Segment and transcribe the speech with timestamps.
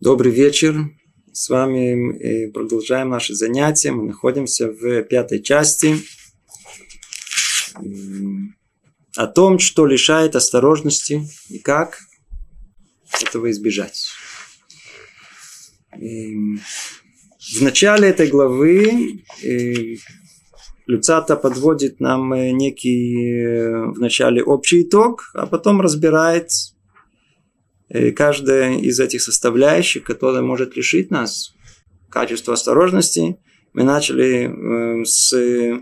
[0.00, 0.90] Добрый вечер.
[1.32, 3.92] С вами продолжаем наши занятия.
[3.92, 5.96] Мы находимся в пятой части
[9.16, 12.00] о том, что лишает осторожности и как
[13.22, 14.10] этого избежать.
[15.92, 16.60] В
[17.62, 19.22] начале этой главы
[20.86, 26.50] Люцата подводит нам некий в начале общий итог, а потом разбирает
[28.12, 31.54] каждая из этих составляющих, которая может лишить нас
[32.08, 33.38] качества осторожности,
[33.72, 35.80] мы начали э, с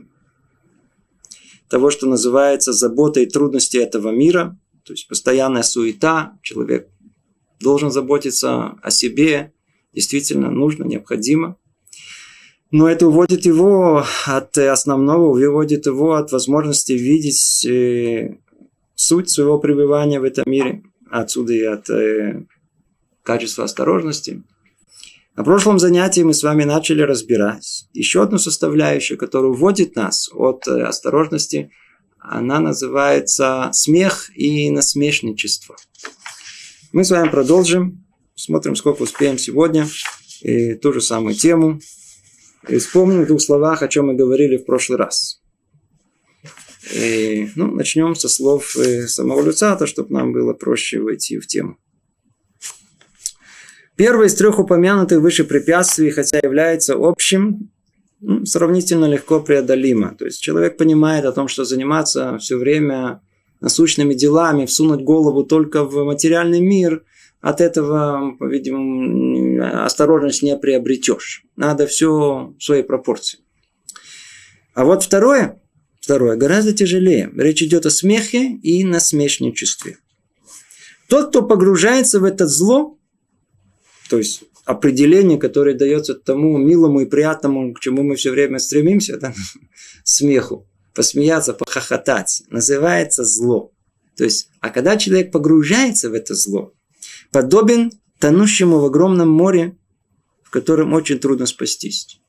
[1.68, 6.88] того, что называется заботой и трудности этого мира, то есть постоянная суета, человек
[7.60, 9.52] должен заботиться о себе,
[9.92, 11.56] действительно нужно, необходимо.
[12.70, 18.38] Но это уводит его от основного, выводит его от возможности видеть э,
[18.96, 20.82] суть своего пребывания в этом мире–
[21.20, 22.44] отсюда и от э,
[23.22, 24.42] качества осторожности.
[25.36, 30.66] На прошлом занятии мы с вами начали разбирать еще одну составляющую, которая уводит нас от
[30.66, 31.70] э, осторожности.
[32.18, 35.76] Она называется смех и насмешничество.
[36.92, 38.04] Мы с вами продолжим.
[38.34, 39.86] Смотрим, сколько успеем сегодня.
[40.42, 41.80] И ту же самую тему.
[42.68, 45.43] И вспомним в двух словах, о чем мы говорили в прошлый раз.
[46.92, 51.78] И, ну, начнем со слов э, самого Люцата, чтобы нам было проще войти в тему.
[53.96, 57.70] Первое из трех упомянутых выше препятствий, хотя является общим,
[58.20, 60.14] ну, сравнительно легко преодолимо.
[60.16, 63.22] То есть человек понимает о том, что заниматься все время
[63.60, 67.04] насущными делами, всунуть голову только в материальный мир,
[67.40, 71.44] от этого, по-видимому, осторожность не приобретешь.
[71.56, 73.40] Надо все в своей пропорции.
[74.74, 75.60] А вот второе,
[76.04, 77.32] Второе, гораздо тяжелее.
[77.34, 79.96] Речь идет о смехе и насмешничестве.
[81.08, 82.98] Тот, кто погружается в это зло,
[84.10, 89.16] то есть определение, которое дается тому милому и приятному, к чему мы все время стремимся,
[89.16, 89.32] да?
[90.04, 93.72] смеху, посмеяться, похохотать, называется зло.
[94.14, 96.74] То есть, а когда человек погружается в это зло,
[97.32, 99.78] подобен тонущему в огромном море,
[100.42, 102.20] в котором очень трудно спастись.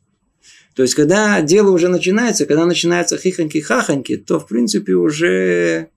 [0.75, 5.89] То есть, когда дело уже начинается, когда начинаются хихоньки-хахоньки, то, в принципе, уже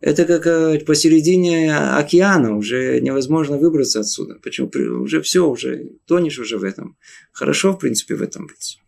[0.00, 4.38] это как э, посередине океана, уже невозможно выбраться отсюда.
[4.42, 4.70] Почему?
[5.02, 6.96] Уже все, уже тонешь уже в этом.
[7.32, 8.78] Хорошо, в принципе, в этом быть.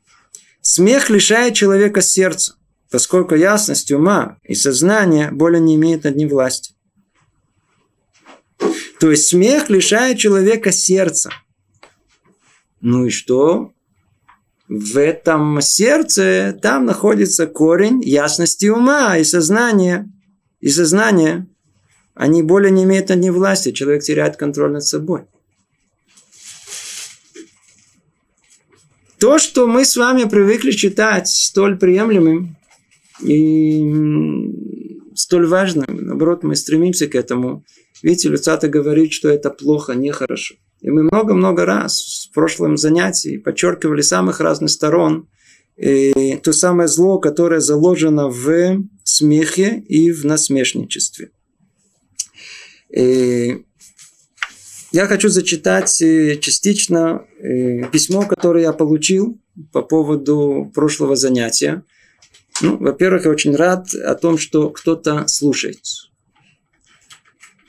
[0.63, 2.57] Смех лишает человека сердца,
[2.91, 6.75] поскольку ясность ума и сознания более не имеют над ним власти.
[8.99, 11.31] То есть смех лишает человека сердца.
[12.81, 13.73] Ну и что?
[14.69, 20.11] В этом сердце, там находится корень ясности ума и сознания.
[20.61, 21.47] И сознание,
[22.15, 23.73] они более не имеют над ним власти.
[23.73, 25.27] Человек теряет контроль над собой.
[29.19, 32.57] То, что мы с вами привыкли считать столь приемлемым
[33.23, 33.83] и
[35.15, 37.65] столь важным, наоборот, мы стремимся к этому.
[38.03, 40.57] Видите, Люцата говорит, что это плохо, нехорошо.
[40.87, 45.29] И мы много-много раз в прошлом занятии подчеркивали самых разных сторон
[45.77, 51.31] и то самое зло, которое заложено в смехе и в насмешничестве.
[52.89, 53.65] И
[54.93, 59.41] я хочу зачитать э, частично э, письмо, которое я получил
[59.73, 61.83] по поводу прошлого занятия.
[62.63, 65.81] Ну, во-первых, я очень рад о том, что кто-то слушает.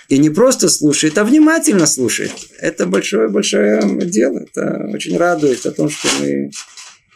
[0.09, 2.31] И не просто слушает, а внимательно слушает.
[2.59, 4.39] Это большое-большое дело.
[4.39, 6.49] Это очень радует о том, что мы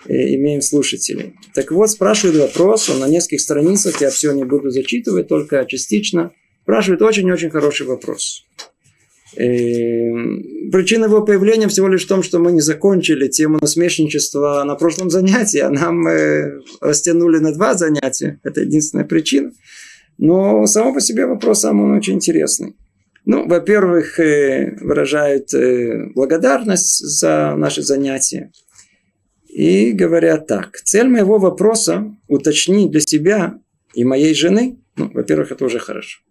[0.08, 1.36] э, имеем слушателей.
[1.54, 6.32] Так вот, спрашивает вопрос, он на нескольких страницах, я все не буду зачитывать, только частично.
[6.64, 8.46] Спрашивает очень-очень хороший вопрос.
[9.38, 14.64] И э, причина его появления всего лишь в том, что мы не закончили тему насмешничества
[14.66, 18.40] на прошлом занятии, а нам э, растянули на два занятия.
[18.44, 19.54] Это единственная причина.
[20.18, 22.76] Но само по себе вопрос сам он очень интересный.
[23.26, 28.52] Ну, во-первых, э, выражают э, благодарность за наши занятия.
[29.48, 30.78] И говорят так.
[30.84, 33.60] Цель моего вопроса уточнить для себя
[33.94, 34.80] и моей жены.
[34.96, 36.22] Ну, во-первых, это уже хорошо.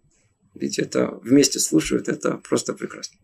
[0.55, 3.17] Ведь это вместе слушают, это просто прекрасно.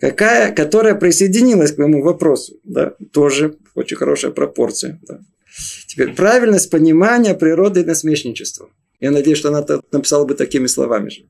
[0.00, 2.58] Какая, которая присоединилась к моему вопросу.
[2.64, 4.98] Да, тоже очень хорошая пропорция.
[5.02, 5.20] Да.
[5.86, 8.70] Теперь правильность понимания природы насмешничества.
[9.02, 11.22] Я надеюсь, что она написала бы такими словами же.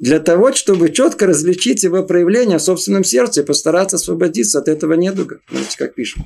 [0.00, 4.94] Для того, чтобы четко различить его проявление в собственном сердце и постараться освободиться от этого
[4.94, 5.38] недуга.
[5.48, 6.24] Знаете, как пишут.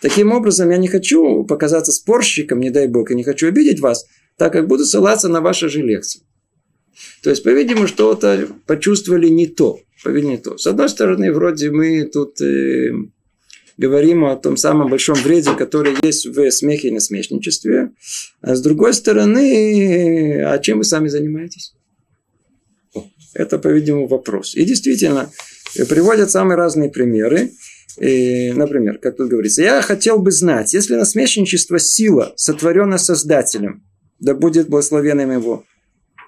[0.00, 4.06] Таким образом, я не хочу показаться спорщиком, не дай бог, и не хочу обидеть вас,
[4.38, 6.22] так как буду ссылаться на ваши же лекции.
[7.22, 9.80] То есть, по-видимому, что-то почувствовали не то.
[10.02, 10.56] по-видимому, то.
[10.56, 12.90] С одной стороны, вроде мы тут э,
[13.76, 17.92] говорим о том самом большом вреде, который есть в смехе и насмешничестве.
[18.40, 21.74] А с другой стороны, а чем вы сами занимаетесь?
[23.34, 24.54] Это, по-видимому, вопрос.
[24.54, 25.30] И действительно,
[25.88, 27.50] приводят самые разные примеры.
[28.00, 33.84] И, например, как тут говорится, я хотел бы знать, если насмешничество сила, сотворенная Создателем,
[34.18, 35.64] да будет благословенным его,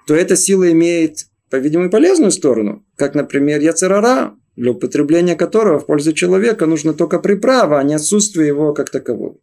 [0.07, 6.11] то эта сила имеет, по-видимому, полезную сторону, как, например, яцерара, для употребления которого в пользу
[6.11, 9.37] человека нужно только приправа, а не отсутствие его как такового.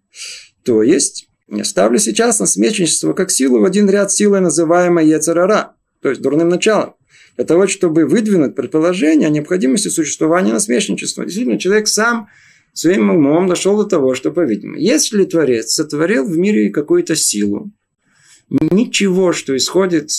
[0.62, 5.72] То есть, я ставлю сейчас насмешничество как силу в один ряд силы, называемой яцерара,
[6.02, 6.96] то есть дурным началом.
[7.36, 11.24] Для того, чтобы выдвинуть предположение о необходимости существования насмешничества.
[11.24, 12.28] Действительно, человек сам
[12.74, 17.70] своим умом дошел до того, что, по-видимому, если Творец сотворил в мире какую-то силу,
[18.48, 20.10] ничего, что исходит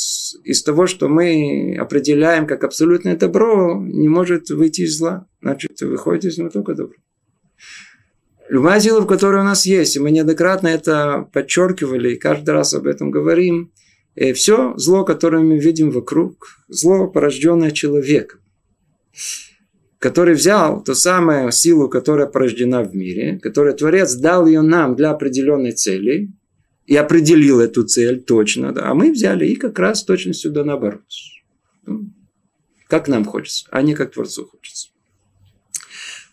[0.44, 5.27] из того, что мы определяем как абсолютное добро, не может выйти из зла.
[5.41, 6.95] Значит, выходит из него только добро.
[8.50, 12.74] Любая сила, в которой у нас есть, и мы неоднократно это подчеркивали, и каждый раз
[12.74, 13.74] об этом говорим,
[14.15, 18.39] и все зло, которое мы видим вокруг, зло, порожденное человеком,
[20.00, 25.12] который взял ту самую силу, которая порождена в мире, которую Творец дал ее нам для
[25.12, 26.31] определенной цели,
[26.88, 31.04] и определил эту цель точно, да, а мы взяли и как раз точно сюда наоборот.
[31.86, 32.10] Ну,
[32.88, 34.89] как нам хочется, а не как Творцу хочется.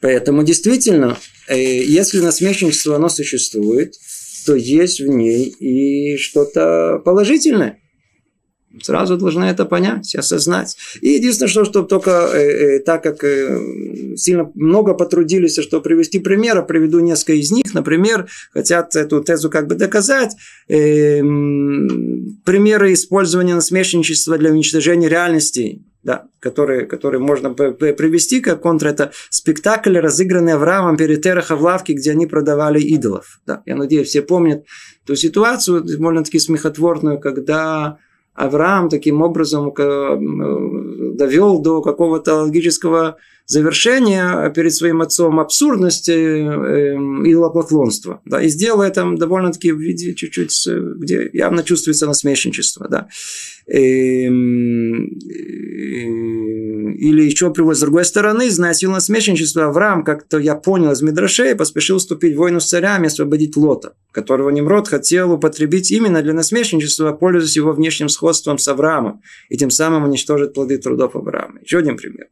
[0.00, 1.18] Поэтому действительно,
[1.48, 3.94] э, если насмешничество оно существует,
[4.46, 7.80] то есть в ней и что-то положительное.
[8.82, 10.76] Сразу должна это понять, осознать.
[11.00, 13.58] И единственное, что, что только э, э, так как э,
[14.16, 17.74] сильно много потрудились, что привести примеры, приведу несколько из них.
[17.74, 20.34] Например, хотят эту тезу как бы доказать.
[20.68, 29.12] Э, примеры использования насмешничества для уничтожения реальности да, которые, которые можно привести как контр, это
[29.30, 33.40] спектакль, разыгранный Авраамом перед Тераха в лавке, где они продавали идолов.
[33.46, 34.64] Да, я надеюсь, все помнят
[35.06, 37.96] ту ситуацию, довольно-таки смехотворную, когда
[38.34, 40.18] Авраам таким образом э,
[41.14, 48.20] довел до какого-то логического завершения перед своим отцом абсурдности э, идолопоклонства.
[48.24, 52.88] Да, и сделал это довольно-таки в виде чуть-чуть, где явно чувствуется насмешничество.
[52.88, 53.08] Да.
[53.66, 55.08] Эм,
[56.94, 61.54] или еще приводит с другой стороны, зная силу насмешничества, Авраам, как-то я понял из Мидрашей,
[61.54, 66.34] поспешил вступить в войну с царями и освободить Лота, которого Немрод хотел употребить именно для
[66.34, 71.60] насмешничества, пользуясь его внешним сходством с Авраамом, и тем самым уничтожить плоды трудов Авраама.
[71.62, 72.26] Еще один пример.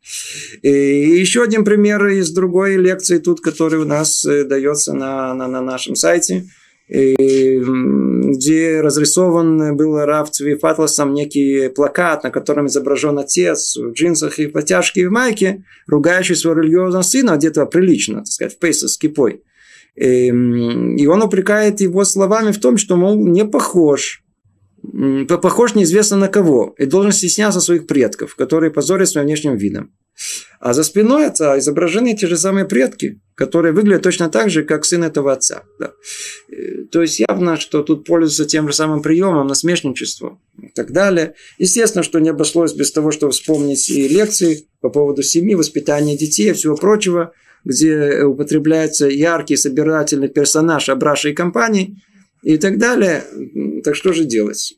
[0.62, 5.48] И еще один пример из другой лекции тут, который у нас э, дается на, на,
[5.48, 6.44] на нашем сайте–
[6.88, 14.46] где разрисован был Рав Цвиф Атласом некий плакат, на котором изображен отец в джинсах и
[14.46, 18.98] потяжке и в майке, ругающий своего религиозного сына, одетого прилично, так сказать, в пейса с
[18.98, 19.42] кипой.
[19.94, 24.22] И он упрекает его словами в том, что, мол, не похож,
[25.28, 29.92] похож неизвестно на кого, и должен стесняться своих предков, которые позорят своим внешним видом.
[30.60, 34.84] А за спиной отца изображены те же самые предки, которые выглядят точно так же, как
[34.84, 35.62] сын этого отца.
[35.80, 35.92] Да.
[36.50, 41.34] Э, то есть явно, что тут пользуются тем же самым приемом, насмешничество и так далее.
[41.58, 46.50] Естественно, что не обошлось без того, чтобы вспомнить и лекции по поводу семьи, воспитания детей
[46.50, 47.32] и всего прочего,
[47.64, 52.02] где употребляется яркий собирательный персонаж Абраша и компании
[52.42, 53.24] и так далее.
[53.84, 54.74] Так что же делать?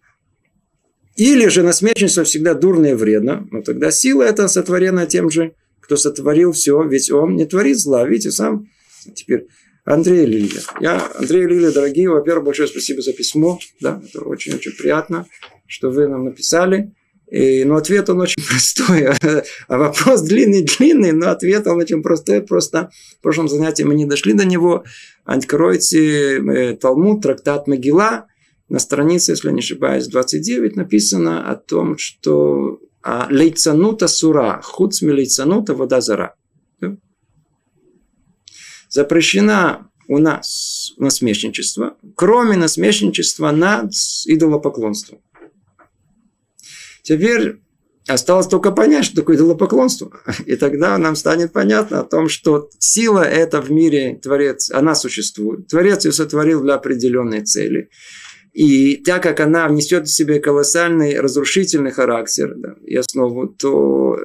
[1.16, 5.96] Или же насмешничество всегда дурно и вредно, но тогда сила это сотворена тем же, кто
[5.96, 8.06] сотворил все, ведь он не творит зла.
[8.06, 8.68] Видите, сам
[9.14, 9.46] теперь
[9.84, 10.60] Андрей Лиля.
[10.80, 13.58] Я, Андрей Лиля, дорогие, во-первых, большое спасибо за письмо.
[13.80, 15.26] Да, это очень-очень приятно,
[15.66, 16.92] что вы нам написали.
[17.30, 19.08] И, но ответ он очень простой.
[19.68, 22.42] А вопрос длинный-длинный, но ответ он очень простой.
[22.42, 24.84] Просто в прошлом занятии мы не дошли до него.
[25.24, 28.26] Откройте э, Талмуд, трактат Могила.
[28.68, 32.80] На странице, если не ошибаюсь, 29 написано о том, что
[33.28, 36.34] лейцанута сура, хуцми лейцанута вода зара.
[38.88, 43.92] Запрещена у нас насмешничество, кроме насмешничества над
[44.26, 45.20] идолопоклонством.
[47.02, 47.60] Теперь
[48.06, 50.10] осталось только понять, что такое идолопоклонство.
[50.46, 55.68] И тогда нам станет понятно о том, что сила это в мире Творец, она существует.
[55.68, 57.88] Творец ее сотворил для определенной цели.
[58.52, 64.16] И так как она внесет в себе колоссальный разрушительный характер да, и основу, то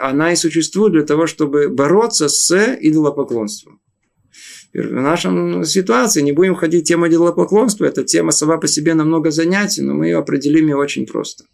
[0.00, 3.80] она и существует для того, чтобы бороться с идолопоклонством.
[4.72, 7.84] В нашей ситуации не будем ходить тема идолопоклонства.
[7.84, 11.44] Эта тема сама по себе намного занятий, но мы ее определим ее очень просто.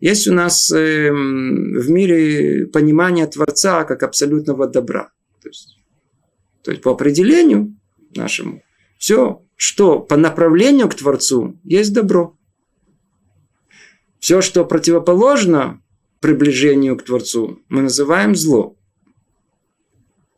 [0.00, 5.10] Есть у нас э, в мире понимание Творца как абсолютного добра.
[5.42, 5.78] То есть,
[6.62, 7.76] то есть по определению
[8.14, 8.62] нашему,
[8.98, 12.36] все, что по направлению к Творцу, есть добро.
[14.20, 15.82] Все, что противоположно
[16.20, 18.76] приближению к Творцу, мы называем зло.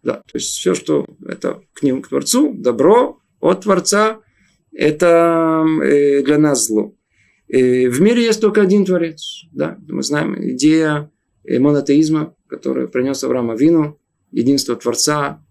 [0.02, 4.21] Да, то есть все, что это к нему, к Творцу, добро от Творца,
[4.73, 6.95] это э, для нас зло.
[7.50, 9.45] И в мире есть только один Творец.
[9.50, 11.11] Да, мы знаем идея
[11.42, 13.99] э, монотеизма, которую принес Авраам Авину,
[14.30, 15.45] единство Творца.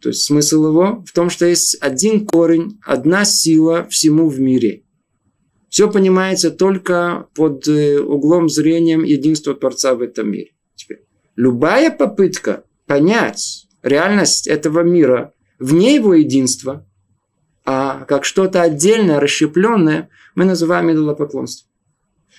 [0.00, 4.84] То есть смысл его в том, что есть один корень, одна сила всему в мире.
[5.68, 10.52] Все понимается только под э, углом зрения единства Творца в этом мире.
[10.76, 11.00] Теперь,
[11.34, 16.86] любая попытка понять реальность этого мира вне его единства,
[17.64, 21.70] а как что-то отдельное, расщепленное, мы называем идолопоклонством.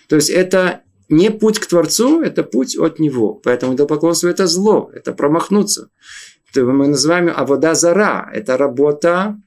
[0.07, 3.33] То есть это не путь к Творцу, это путь от Него.
[3.33, 5.89] Поэтому идолопоклонство– это зло, это промахнуться.
[6.49, 8.29] Это мы называем а вода зара.
[8.33, 9.39] Это работа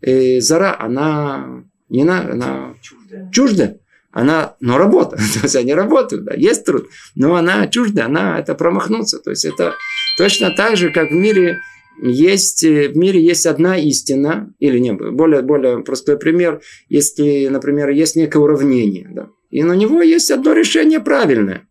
[0.00, 0.76] э, зара.
[0.80, 3.30] Она не на, она чуждая.
[3.30, 3.78] чуждая.
[4.12, 5.16] Она, но работа.
[5.34, 6.88] То есть они работают, да, есть труд.
[7.14, 9.18] Но она чуждая, она это промахнуться.
[9.18, 9.74] То есть это
[10.16, 11.60] точно так же, как в мире
[12.02, 17.90] есть, э, в мире есть одна истина, или не, более, более простой пример, если, например,
[17.90, 21.68] есть некое уравнение, да, и на него есть одно решение правильное.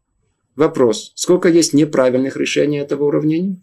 [0.56, 3.62] Вопрос, сколько есть неправильных решений этого уравнения?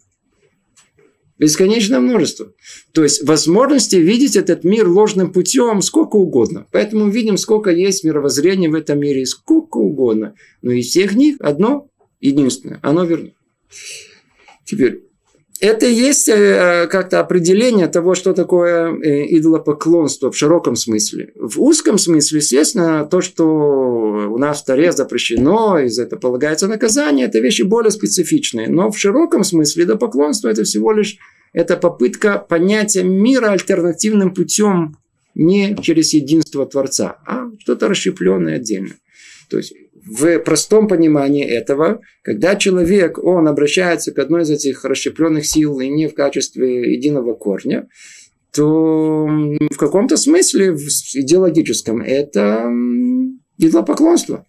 [1.37, 2.53] Бесконечное множество.
[2.93, 6.65] То есть возможности видеть этот мир ложным путем сколько угодно.
[6.71, 10.33] Поэтому видим, сколько есть мировоззрений в этом мире, сколько угодно.
[10.63, 13.33] Но из всех них одно единственное, оно верно.
[14.65, 15.06] Теперь,
[15.59, 21.31] это и есть э, как-то определение того, что такое э, идолопоклонство в широком смысле.
[21.35, 26.67] В узком смысле, естественно, то, что у нас в Таре запрещено, и за это полагается
[26.67, 28.67] наказание, это вещи более специфичные.
[28.67, 31.17] Но в широком смысле идолопоклонство– это всего лишь
[31.53, 34.97] это попытка понятия мира альтернативным путем,
[35.33, 38.95] не через единство Творца, а что-то расщепленное отдельно.
[39.49, 39.73] То есть
[40.07, 45.89] в простом понимании этого, когда человек, он обращается к одной из этих расщепленных сил и
[45.89, 47.87] не в качестве единого корня,
[48.53, 50.79] то в каком-то смысле, в
[51.13, 52.71] идеологическом, это
[53.57, 54.45] идолопоклонство.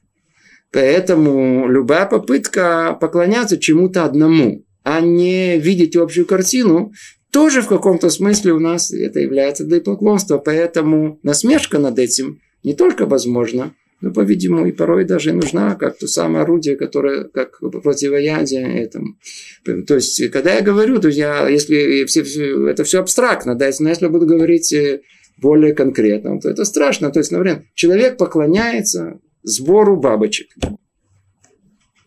[0.73, 6.93] Поэтому любая попытка поклоняться чему-то одному, а не видеть общую картину,
[7.31, 10.39] тоже в каком-то смысле у нас это является идолопоклонство.
[10.39, 16.07] Поэтому насмешка над этим не только возможна, ну, по-видимому, и порой даже нужна, как то
[16.07, 19.17] самое орудие, которое как противоядие этому.
[19.65, 23.89] То есть, когда я говорю, то я, если все, все, это все абстрактно, да, если,
[23.89, 25.01] если я буду говорить э,
[25.37, 27.11] более конкретно, то это страшно.
[27.11, 30.49] То есть, например, человек поклоняется сбору бабочек.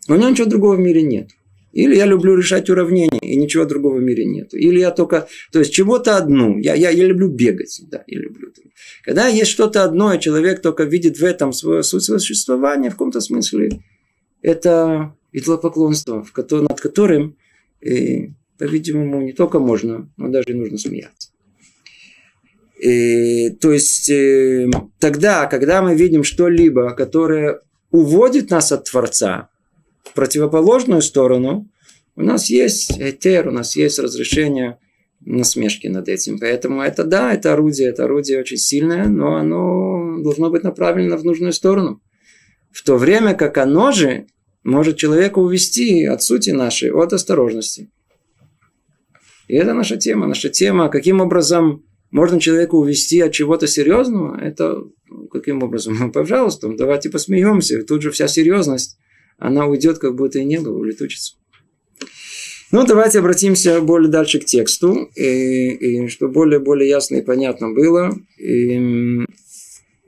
[0.08, 1.30] У него ничего другого в мире нет.
[1.74, 4.54] Или я люблю решать уравнения, и ничего другого в мире нет.
[4.54, 6.58] Или я только, то есть чего-то одну.
[6.58, 8.52] Я, я, я люблю бегать, да, я люблю.
[9.04, 13.22] Когда есть что-то одно, и человек только видит в этом свое суть существования, в каком-то
[13.22, 13.82] смысле,
[14.42, 17.38] это идолопоклонство, над которым,
[17.80, 21.30] и, по-видимому, не только можно, но даже и нужно смеяться.
[22.82, 27.62] И, то есть, э, тогда, когда мы видим что-либо, которое
[27.92, 29.50] уводит нас от Творца,
[30.04, 31.70] в противоположную сторону,
[32.16, 34.78] у нас есть этер, у нас есть разрешение
[35.22, 36.40] насмешки над этим.
[36.40, 41.24] Поэтому это да, это орудие, это орудие очень сильное, но оно должно быть направлено в
[41.24, 42.02] нужную сторону.
[42.72, 44.28] В то время как оно же
[44.64, 47.90] может человека увести от сути нашей, от осторожности.
[49.48, 50.28] И это наша тема.
[50.28, 54.84] Наша тема, каким образом можно человека увести от чего-то серьезного, это
[55.32, 56.12] каким образом?
[56.14, 57.84] Пожалуйста, давайте посмеемся.
[57.84, 58.98] Тут же вся серьезность
[59.38, 61.36] она уйдет, как будто и не было, улетучится.
[62.72, 67.72] Ну, давайте обратимся более дальше к тексту, и, и чтобы более, более ясно и понятно
[67.72, 68.16] было.
[68.38, 69.26] И,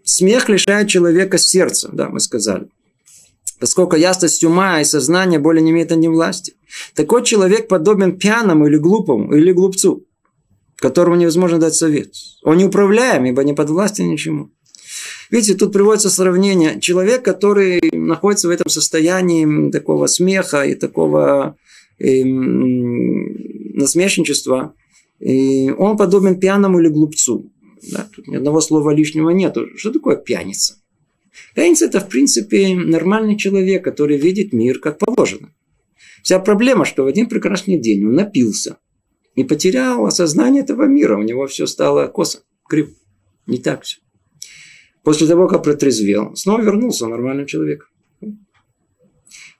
[0.05, 2.67] смех лишает человека сердца, да, мы сказали.
[3.59, 6.53] Поскольку ясность ума и сознания более не имеет над власти.
[6.95, 10.05] Такой человек подобен пьяному или глупому, или глупцу,
[10.77, 12.13] которому невозможно дать совет.
[12.43, 14.51] Он не управляем, ибо не подвластен ничему.
[15.33, 16.79] Видите, тут приводится сравнение.
[16.79, 21.57] Человек, который находится в этом состоянии такого смеха и такого
[21.97, 24.75] э, насмешничества,
[25.19, 27.51] и он подобен пьяному или глупцу.
[27.91, 29.57] Да, тут ни одного слова лишнего нет.
[29.75, 30.75] Что такое пьяница?
[31.55, 35.51] Пьяница– это, в принципе, нормальный человек, который видит мир как положено.
[36.21, 38.77] Вся проблема, что в один прекрасный день он напился
[39.33, 41.17] и потерял осознание этого мира.
[41.17, 42.91] У него все стало косо, криво.
[43.47, 43.97] Не так все
[45.03, 47.87] после того, как протрезвел, снова вернулся нормальным человеком.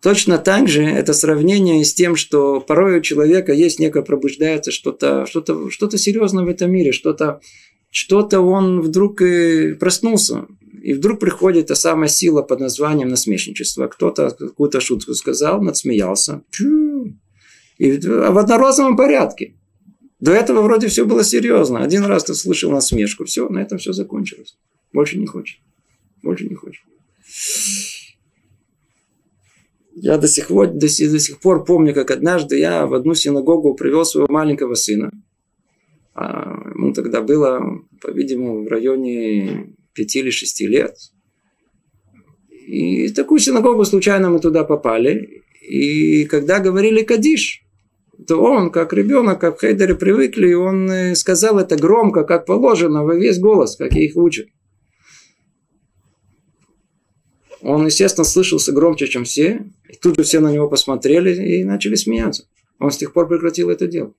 [0.01, 5.25] Точно так же это сравнение с тем, что порой у человека есть некое пробуждается что-то
[5.25, 7.39] что что серьезное в этом мире, что-то
[7.89, 10.47] что-то он вдруг и проснулся.
[10.81, 13.87] И вдруг приходит та самая сила под названием насмешничество.
[13.87, 16.41] Кто-то какую-то шутку сказал, надсмеялся.
[17.77, 19.55] И в одноразовом порядке.
[20.19, 21.83] До этого вроде все было серьезно.
[21.83, 23.25] Один раз ты слышал насмешку.
[23.25, 24.57] Все, на этом все закончилось.
[24.93, 25.59] Больше не хочет.
[26.21, 26.83] Больше не хочет.
[29.95, 33.13] Я до сих, пор, до, сих, до сих пор помню, как однажды я в одну
[33.13, 35.11] синагогу привел своего маленького сына.
[36.15, 37.61] А ему тогда было,
[38.01, 40.95] по-видимому, в районе пяти или шести лет.
[42.49, 45.43] И в такую синагогу случайно мы туда попали.
[45.61, 47.63] И когда говорили Кадиш,
[48.27, 53.03] то он, как ребенок, как в Хейдере привыкли, он э, сказал это громко, как положено,
[53.03, 54.47] во весь голос, как их учат.
[57.63, 59.65] Он, естественно, слышался громче, чем все.
[59.89, 62.45] И тут же все на него посмотрели и начали смеяться.
[62.77, 64.13] Он с тех пор прекратил это дело.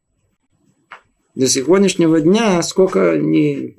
[1.34, 3.76] До сегодняшнего дня, сколько не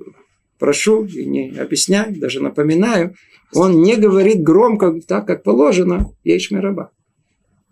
[0.60, 3.16] прошу и не объясняю, даже напоминаю,
[3.54, 6.92] он не говорит громко, так как положено, ечме раба.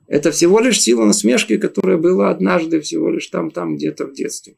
[0.08, 4.56] Это всего лишь сила насмешки, которая была однажды всего лишь там, там где-то в детстве.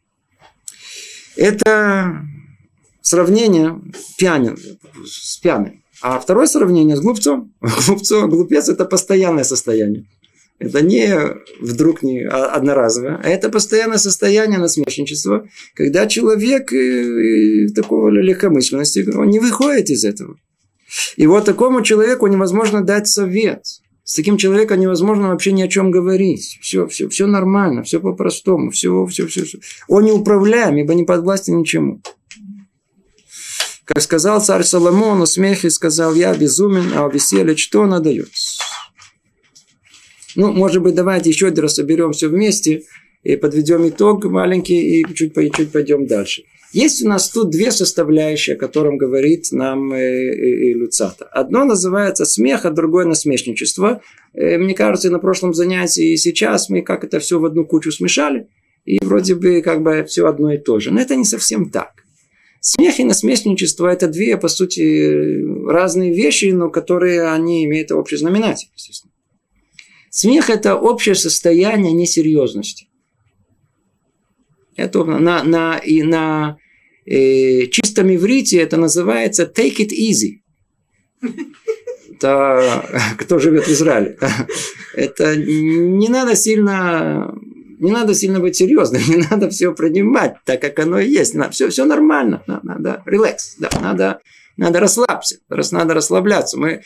[1.35, 2.21] Это
[3.01, 3.81] сравнение
[4.17, 4.55] пьяни,
[5.05, 5.83] с пьяным.
[6.01, 7.53] А второе сравнение с глупцом.
[7.87, 10.05] Глупцо, глупец– это постоянное состояние.
[10.57, 11.13] Это не
[11.59, 19.39] вдруг не одноразовое, а это постоянное состояние насмешничества, когда человек э, такого легкомысленности, он не
[19.39, 20.37] выходит из этого.
[21.17, 23.65] И вот такому человеку невозможно дать совет.
[24.05, 26.59] С таким человеком невозможно вообще ни о чем говорить.
[26.61, 29.57] Все, все, все нормально, все по-простому, все, все, все, все.
[29.87, 32.01] Он не управляем, ибо не подвластен ничему.
[33.85, 38.29] Как сказал царь Соломон, у смехе сказал, я безумен, а у веселья что она дает?
[40.35, 42.83] Ну, может быть, давайте еще один раз соберем все вместе
[43.23, 46.43] и подведем итог маленький и чуть, чуть пойдем дальше.
[46.73, 51.25] Есть у нас тут две составляющие, о котором говорит нам э, э, Люцата.
[51.25, 54.01] Одно называется смех, а другое насмешничество.
[54.33, 57.91] Э, мне кажется, на прошлом занятии и сейчас мы как это все в одну кучу
[57.91, 58.47] смешали.
[58.83, 60.91] И вроде бы как бы все одно и то же.
[60.91, 62.04] Но это не совсем так.
[62.67, 68.69] Смех и насмешничество– это две, по сути, разные вещи, но которые они имеют общий знаменатель,
[68.75, 69.13] естественно.
[70.09, 72.87] Смех– это общее состояние несерьезности.
[74.75, 76.57] Это на, на, и на
[77.05, 80.41] э, чистом иврите это называется take it easy.
[82.15, 84.17] Это кто живет в Израиле.
[84.95, 87.31] Это не надо сильно
[87.79, 91.35] не надо сильно быть серьезным, не надо все принимать так, как оно и есть.
[91.51, 94.19] Все, все нормально, надо релакс, да, надо
[94.57, 96.57] надо расслабься, раз надо расслабляться.
[96.57, 96.81] Мы,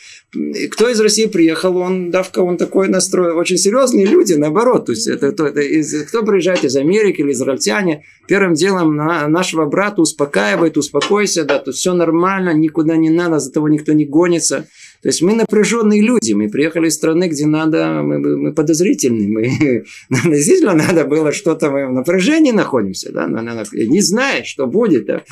[0.70, 4.86] кто из России приехал, он давка, он такой настрой, очень серьезные люди, наоборот.
[4.86, 9.28] То есть это, это, это из, кто приезжает из Америки или израильтяне, первым делом на,
[9.28, 14.04] нашего брата успокаивает, успокойся, да, тут все нормально, никуда не надо, за того никто не
[14.04, 14.66] гонится.
[15.02, 19.84] То есть мы напряженные люди, мы приехали из страны, где надо, мы, мы подозрительны, мы,
[20.30, 25.22] действительно надо было что-то, мы в напряжении находимся, да, не зная, что будет, да.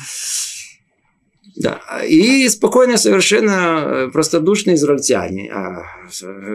[1.55, 1.81] Да.
[2.07, 5.83] И спокойно совершенно э, простодушные израильтяне а,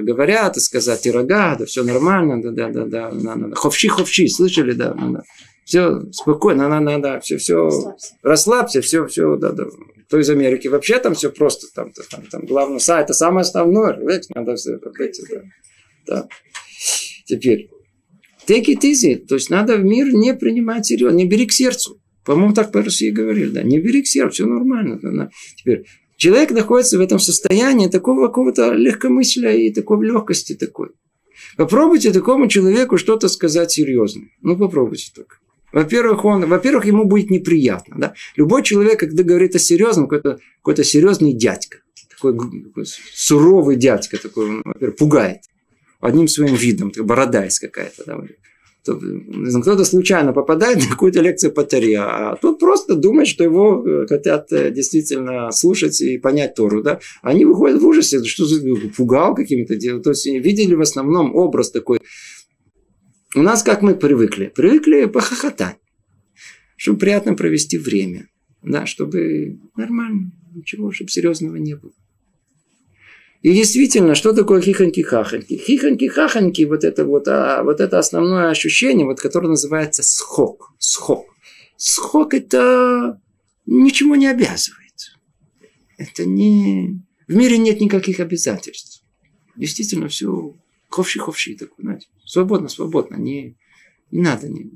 [0.01, 3.55] говорят, и сказать, и рога, да все нормально, да, да, да, да, да, да.
[3.55, 5.23] ховчи, ховчи, слышали, да, да, да.
[5.67, 9.65] Все спокойно, надо, надо, все, все, расслабься, расслабься все, все, да, да.
[10.09, 13.97] То из Америки вообще там все просто, там, там, там главное, сайт, это самое основное,
[14.35, 15.43] надо все, да.
[16.07, 16.29] да.
[17.25, 17.71] Теперь,
[18.47, 22.01] take it easy, то есть надо в мир не принимать серьезно, не бери к сердцу.
[22.25, 23.63] По-моему, так по России говорили, да.
[23.63, 24.99] Не бери к сердцу, все нормально.
[25.03, 25.85] Да, Теперь,
[26.17, 30.91] человек находится в этом состоянии такого какого-то легкомыслия и такой легкости такой.
[31.57, 34.23] Попробуйте такому человеку что-то сказать серьезно.
[34.41, 35.41] Ну, попробуйте так.
[35.75, 37.97] Во-первых, он, во-первых, ему будет неприятно.
[37.99, 38.15] Да?
[38.37, 44.63] Любой человек, когда говорит о серьезном, какой-то, какой-то серьезный дядька, такой, такой суровый дядька, такой,
[44.65, 45.41] во-первых, пугает
[46.01, 48.05] одним своим видом, бородайс какая-то.
[48.07, 48.21] Да?
[48.85, 54.07] кто-то случайно попадает на какую-то лекцию по Таре, а тут просто думает, что его э,
[54.07, 56.83] хотят э, действительно слушать и понять Тору.
[56.83, 57.01] Да?
[57.23, 58.45] Они выходят в ужасе, что
[58.95, 60.03] пугал каким-то делом.
[60.03, 61.99] То есть видели в основном образ такой.
[63.35, 64.47] У нас как мы привыкли?
[64.55, 65.77] Привыкли похохотать,
[66.77, 68.29] чтобы приятно провести время.
[68.63, 71.93] Да, чтобы нормально, ничего, чтобы серьезного не было.
[73.43, 75.59] И действительно, что такое хихоньки-хахоньки?
[75.59, 80.73] Хихоньки-хахоньки, вот это вот, а, вот это основное ощущение, вот, которое называется схок.
[80.79, 81.27] Схок.
[81.77, 83.21] Схок это
[83.67, 85.19] ничего не обязывает.
[85.99, 87.03] Это не...
[87.27, 89.03] В мире нет никаких обязательств.
[89.57, 90.55] Действительно, все
[90.95, 93.57] ховши-ховши такой, знаете, свободно, свободно, не,
[94.11, 94.71] не надо, не,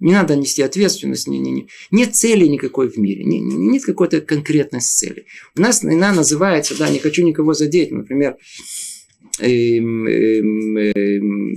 [0.00, 1.68] не надо нести ответственность, не, не, не.
[1.90, 5.26] нет цели никакой в мире, не, не, нет какой-то конкретной цели.
[5.56, 8.36] У нас она называется, да, не хочу никого задеть, например,
[9.40, 11.54] эм, эм, эм,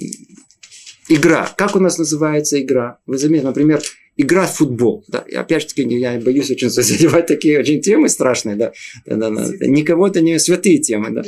[1.07, 1.53] игра.
[1.57, 2.99] Как у нас называется игра?
[3.05, 3.81] Вы заметили, например,
[4.21, 5.03] игра в футбол.
[5.07, 5.19] Да.
[5.19, 8.55] И опять же таки, я боюсь очень задевать такие очень темы страшные.
[8.55, 8.71] Да.
[9.05, 9.67] Да, да, да.
[9.67, 11.11] Никого то не святые темы.
[11.11, 11.23] Да.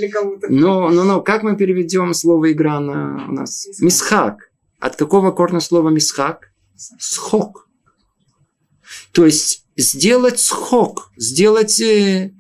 [0.50, 3.68] Но, но, но как мы переведем слово игра на у нас?
[3.80, 4.50] Мисхак.
[4.80, 6.50] От какого корня слова мисхак?
[6.76, 7.68] Схок.
[9.12, 11.12] То есть сделать схок.
[11.18, 12.32] Сделать э,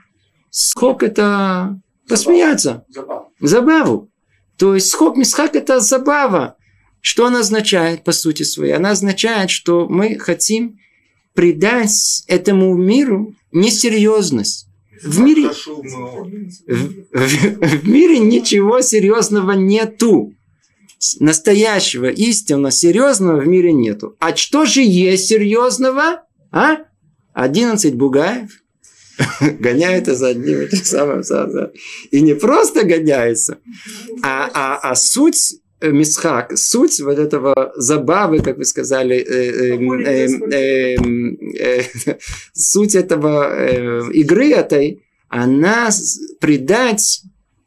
[0.50, 2.86] схок это посмеяться.
[2.90, 3.32] Забаву.
[3.40, 4.12] Забаву.
[4.58, 6.58] То есть схок мисхак это забава.
[7.06, 8.72] Что она означает, по сути своей?
[8.72, 10.80] Она означает, что мы хотим
[11.34, 14.68] придать этому миру несерьезность.
[15.04, 15.84] В мире, в,
[17.12, 20.34] в, в мире ничего серьезного нету.
[21.20, 24.16] Настоящего, истинно серьезного в мире нету.
[24.20, 26.24] А что же есть серьезного?
[26.54, 26.86] А?
[27.34, 28.50] 11 бугаев
[29.60, 31.72] гоняются за одним и тем самым.
[32.12, 33.58] И не просто гоняются,
[34.24, 35.60] а, а, а суть
[35.92, 39.78] мисхак, суть вот этого забавы, как вы сказали, э,
[40.52, 40.98] э,
[41.60, 41.84] э,
[42.54, 45.90] суть этого игры этой, она
[46.40, 47.24] придать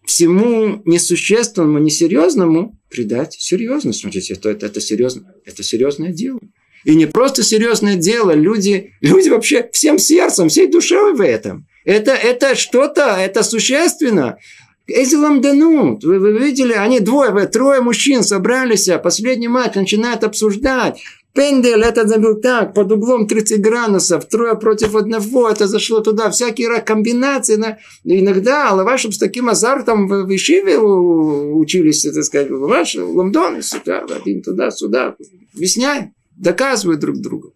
[0.07, 4.01] всему несущественному, несерьезному, придать серьезность.
[4.01, 6.41] Смотрите, это, это, это, серьезно, это серьезное дело.
[6.85, 11.67] И не просто серьезное дело, люди, люди вообще всем сердцем, всей душой в этом.
[11.85, 14.39] Это, это что-то, это существенно.
[14.87, 21.03] Эти ламданут, вы, вы видели, они двое, трое мужчин собрались, а последний матч начинают обсуждать.
[21.35, 26.81] Пендель это забил так, под углом 30 градусов, трое против одного, это зашло туда, всякие
[26.81, 27.57] комбинации.
[27.57, 27.79] На...
[28.05, 34.71] Иногда чтобы с таким азартом в Ишиве учились, так сказать, ваш Ламдон, сюда, один туда,
[34.71, 35.17] сюда,
[35.55, 37.53] объясняем, доказывают друг другу.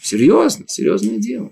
[0.00, 1.50] Серьезно, серьезное дело.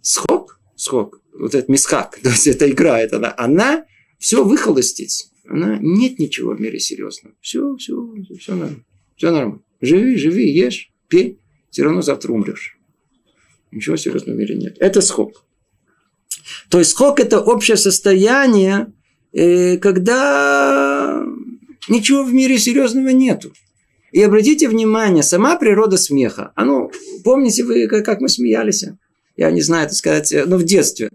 [0.00, 3.84] Схок, схок вот этот мисхак, то есть эта игра, это она, она
[4.18, 5.30] все выхолостить.
[5.48, 7.34] Она нет ничего в мире серьезного.
[7.40, 7.92] Все, все,
[8.38, 8.84] все нормально.
[9.16, 9.62] Все нормально.
[9.80, 11.40] Живи, живи, ешь, пей.
[11.70, 12.78] Все равно завтра умрешь.
[13.72, 14.76] Ничего серьезного в мире нет.
[14.78, 15.44] Это схок.
[16.68, 18.92] То есть схок это общее состояние,
[19.32, 21.24] э, когда
[21.88, 23.52] ничего в мире серьезного нету.
[24.12, 26.52] И обратите внимание, сама природа смеха.
[26.56, 26.90] А ну,
[27.24, 28.84] помните вы, как мы смеялись?
[29.36, 31.10] Я не знаю, это сказать, э, но в детстве.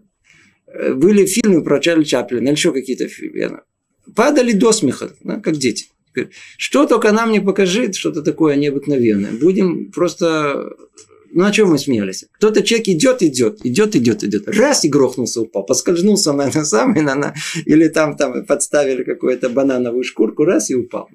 [0.76, 3.62] Э, были фильмы про Чарли Чаплина, или еще какие-то фильмы.
[4.16, 5.86] Падали до смеха, да, как дети.
[6.58, 9.32] Что только нам не покажет, что-то такое необыкновенное.
[9.32, 10.70] Будем просто...
[11.34, 12.26] Ну, о чем мы смеялись?
[12.32, 14.48] Кто-то человек идет, идет, идет, идет, идет.
[14.48, 15.66] Раз и грохнулся, упал.
[15.66, 17.34] Поскользнулся на, на самый, на,
[17.66, 21.10] или там, там подставили какую-то банановую шкурку, раз и упал.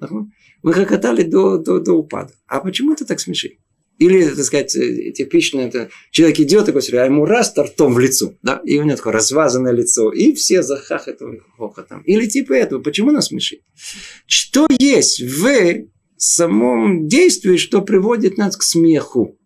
[0.61, 2.33] Мы хохотали до, до, до упада.
[2.45, 3.53] А почему это так смешит?
[4.01, 8.33] Или, так сказать, э, типично это человек идет такой, а ему раз тортом в лицо,
[8.41, 12.01] да, и у него такое развазанное лицо, и все захахатывают хохотом.
[12.01, 12.81] Или типа этого.
[12.81, 13.61] Почему нас смешит?
[14.25, 15.85] Что есть в
[16.17, 19.37] самом действии, что приводит нас к смеху?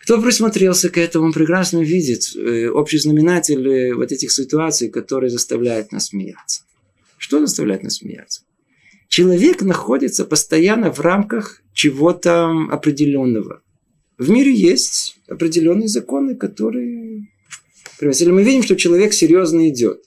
[0.00, 5.92] Кто присмотрелся к этому, прекрасно видит э, общий знаменатель э, вот этих ситуаций, которые заставляют
[5.92, 6.62] нас смеяться.
[7.18, 8.47] Что заставляет нас смеяться?
[9.08, 13.62] Человек находится постоянно в рамках чего-то определенного.
[14.18, 17.28] В мире есть определенные законы, которые...
[18.00, 20.02] Если мы видим, что человек серьезно идет,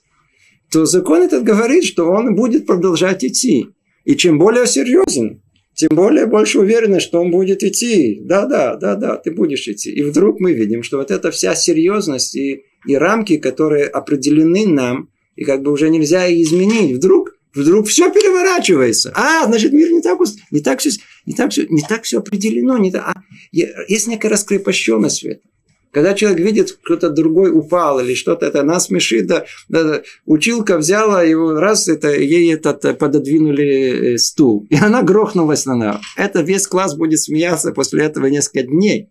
[0.70, 3.66] то закон этот говорит, что он будет продолжать идти.
[4.04, 5.42] И чем более серьезен,
[5.74, 8.20] тем более больше уверены, что он будет идти.
[8.22, 9.90] Да, да, да, да, ты будешь идти.
[9.90, 15.10] И вдруг мы видим, что вот эта вся серьезность и, и рамки, которые определены нам,
[15.36, 19.12] и как бы уже нельзя изменить, вдруг вдруг все переворачивается.
[19.14, 20.18] А, значит, мир не так,
[20.50, 20.90] не так, все,
[21.26, 22.78] не так, все, не так все определено.
[22.78, 25.52] Не так, а, есть некая раскрепощенность этом.
[25.92, 31.22] Когда человек видит, кто-то другой упал или что-то, это нас смешит, да, да, училка взяла
[31.22, 36.00] его, раз это, ей этот, э, пододвинули э, стул, и она грохнулась на нас.
[36.16, 39.10] Это весь класс будет смеяться после этого несколько дней.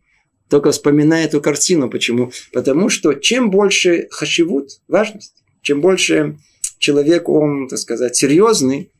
[0.49, 1.89] Только вспоминая эту картину.
[1.89, 2.31] Почему?
[2.51, 6.39] Потому что чем больше хашивут, важность, чем больше
[6.81, 8.91] человек, он, так сказать, серьезный,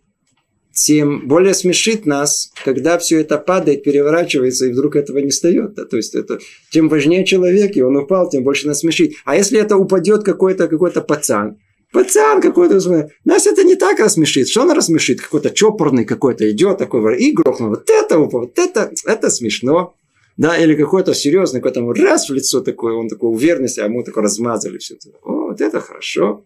[0.74, 5.74] тем более смешит нас, когда все это падает, переворачивается, и вдруг этого не встает.
[5.74, 5.84] Да?
[5.84, 6.40] То есть, это,
[6.70, 9.16] тем важнее человек, и он упал, тем больше нас смешит.
[9.26, 11.58] А если это упадет какой-то какой пацан,
[11.92, 14.48] пацан какой-то, нас это не так рассмешит.
[14.48, 15.20] Что он рассмешит?
[15.20, 17.70] Какой-то чопорный какой-то идет такой, и грохнул.
[17.70, 19.96] Вот это, вот это, это смешно.
[20.38, 24.24] Да, или какой-то серьезный, какой-то раз в лицо такой, он такой уверенности, а ему такой
[24.24, 24.96] размазали все.
[25.24, 26.46] О, вот это хорошо.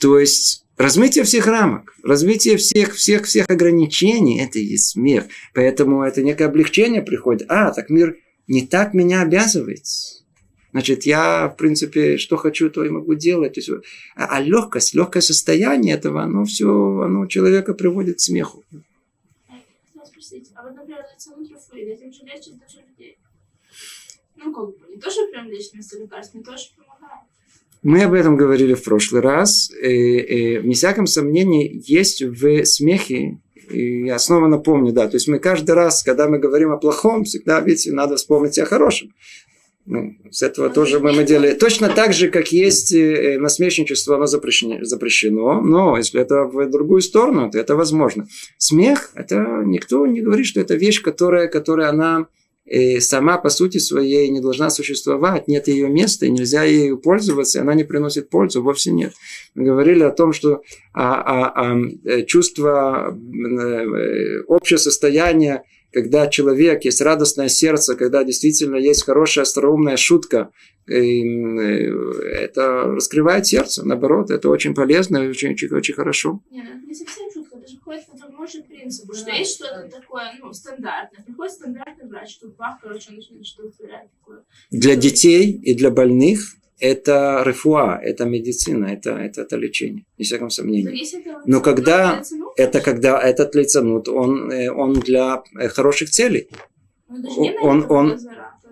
[0.00, 5.24] То есть Размытие всех рамок, развитие всех, всех, всех ограничений– это и есть смех.
[5.54, 7.50] Поэтому это некое облегчение приходит.
[7.50, 9.84] А, так мир не так меня обязывает.
[10.72, 13.56] Значит, я, в принципе, что хочу, то и могу делать.
[13.56, 13.70] Есть,
[14.16, 18.62] а, а легкость, легкое состояние этого, оно все, оно человека приводит к смеху.
[18.68, 18.78] А
[22.60, 23.18] даже людей.
[24.34, 27.22] Ну, как бы, не то, что прям лечность лекарств, не то, что помогает.
[27.86, 29.70] Мы об этом говорили в прошлый раз.
[29.70, 33.38] И, и, вне всяком сомнении, есть в смехе
[33.70, 37.24] и я снова напомню, да, то есть мы каждый раз, когда мы говорим о плохом,
[37.24, 39.12] всегда, видите, надо вспомнить о хорошем.
[39.86, 41.52] Ну, с этого тоже мы, мы делали.
[41.54, 47.00] Точно так же, как есть э, насмешничество, оно запрещено, запрещено, но если это в другую
[47.00, 48.26] сторону, то это возможно.
[48.58, 52.26] Смех, это никто не говорит, что это вещь, которая, которая она
[53.00, 57.84] сама по сути своей не должна существовать, нет ее места, нельзя ею пользоваться, она не
[57.84, 59.12] приносит пользу, вовсе нет.
[59.54, 66.84] Мы говорили о том, что а, а, а, э, чувство, э, общее состояние когда человек,
[66.84, 70.50] есть радостное сердце, когда действительно есть хорошая, остроумная шутка,
[70.86, 76.42] э, это раскрывает сердце, наоборот, это очень полезно и очень, очень, очень хорошо.
[76.52, 79.88] Это ну, не совсем шутка, это же входит в тому же принципу, что есть что-то
[79.90, 81.24] такое, ну, стандартное.
[81.24, 83.72] Приходит стандартный врач, тут бах, короче, он начинает что-то
[84.20, 84.44] такое.
[84.70, 90.50] Для детей и для больных это рефуа, это медицина, это, это, это лечение, не всяком
[90.50, 91.04] сомнении.
[91.46, 92.22] Но когда
[92.56, 96.48] это когда этот лиценут, он, э, он для э, хороших целей.
[97.62, 98.18] Он, он,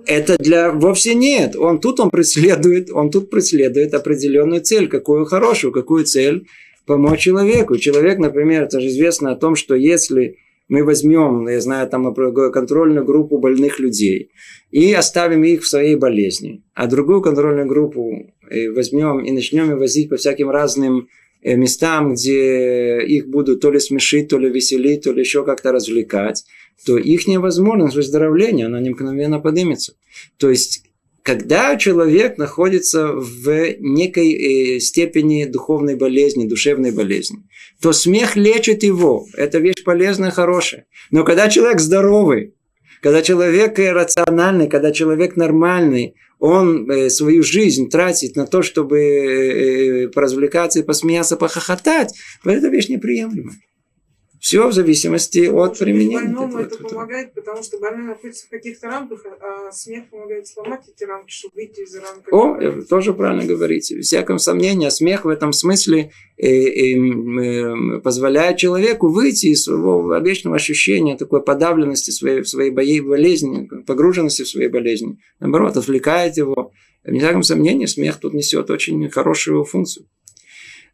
[0.07, 1.57] это для вовсе нет.
[1.57, 6.47] Он тут он преследует, он тут преследует определенную цель, какую хорошую, какую цель
[6.87, 7.77] помочь человеку.
[7.77, 10.37] Человек, например, это же известно о том, что если
[10.69, 14.31] мы возьмем, я знаю, там контрольную группу больных людей
[14.71, 19.79] и оставим их в своей болезни, а другую контрольную группу э, возьмем и начнем их
[19.79, 21.09] возить по всяким разным
[21.43, 25.71] э, местам, где их будут то ли смешить, то ли веселить, то ли еще как-то
[25.71, 26.45] развлекать,
[26.87, 29.95] то их невозможность выздоровления, она мгновенно поднимется.
[30.39, 30.85] То есть
[31.25, 37.39] когда человек находится в некой э, степени духовной болезни, душевной болезни,
[37.81, 39.27] то смех лечит его.
[39.35, 40.85] Это вещь полезная, хорошая.
[41.11, 42.55] Но когда человек здоровый,
[43.01, 50.09] когда человек рациональный, когда человек нормальный, он э, свою жизнь тратит на то, чтобы э,
[50.09, 52.13] поразвлекаться и посмеяться, похохотать,
[52.45, 53.57] это вещь неприемлемая.
[54.45, 56.19] Все в зависимости от применения.
[56.19, 60.83] Больному это, это помогает, потому что больной находится в каких-то рамках, а смех помогает сломать
[60.87, 62.31] эти рамки, чтобы выйти из рамок.
[62.31, 63.97] О, э, тоже правильно говорите.
[63.97, 70.57] В всяком сомнении, смех в этом смысле э, э, позволяет человеку выйти из своего вечного
[70.57, 75.21] ощущения такой подавленности своей, своей болезни, погруженности в своей болезни.
[75.41, 76.71] Наоборот, отвлекает его.
[77.03, 80.07] В всяком сомнении, смех тут несет очень хорошую функцию.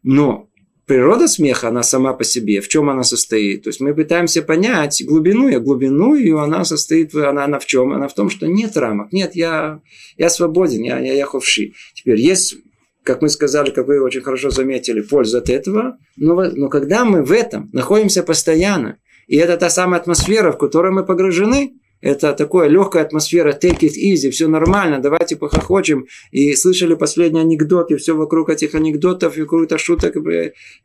[0.03, 0.47] Но
[0.91, 3.63] природа смеха, она сама по себе, в чем она состоит.
[3.63, 7.93] То есть мы пытаемся понять глубину, и глубину ее она состоит, она, она в чем?
[7.93, 9.79] Она в том, что нет рамок, нет, я,
[10.17, 11.71] я свободен, я, я, я ховши.
[11.93, 12.57] Теперь есть
[13.03, 15.97] как мы сказали, как вы очень хорошо заметили, польза от этого.
[16.17, 20.91] Но, но когда мы в этом находимся постоянно, и это та самая атмосфера, в которой
[20.91, 26.07] мы погружены, это такая легкая атмосфера, take it easy, все нормально, давайте похохочем.
[26.31, 30.15] И слышали последний анекдот, и все вокруг этих анекдотов, и какую-то шуток,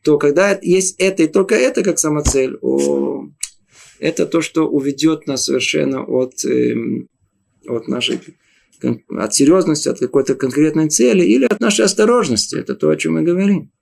[0.02, 3.28] то когда есть это и только это как самоцель, о,
[3.98, 6.74] это то, что уведет нас совершенно от, э,
[7.66, 8.20] от нашей
[9.08, 12.56] от серьезности, от какой-то конкретной цели или от нашей осторожности.
[12.56, 13.72] Это то, о чем мы говорим.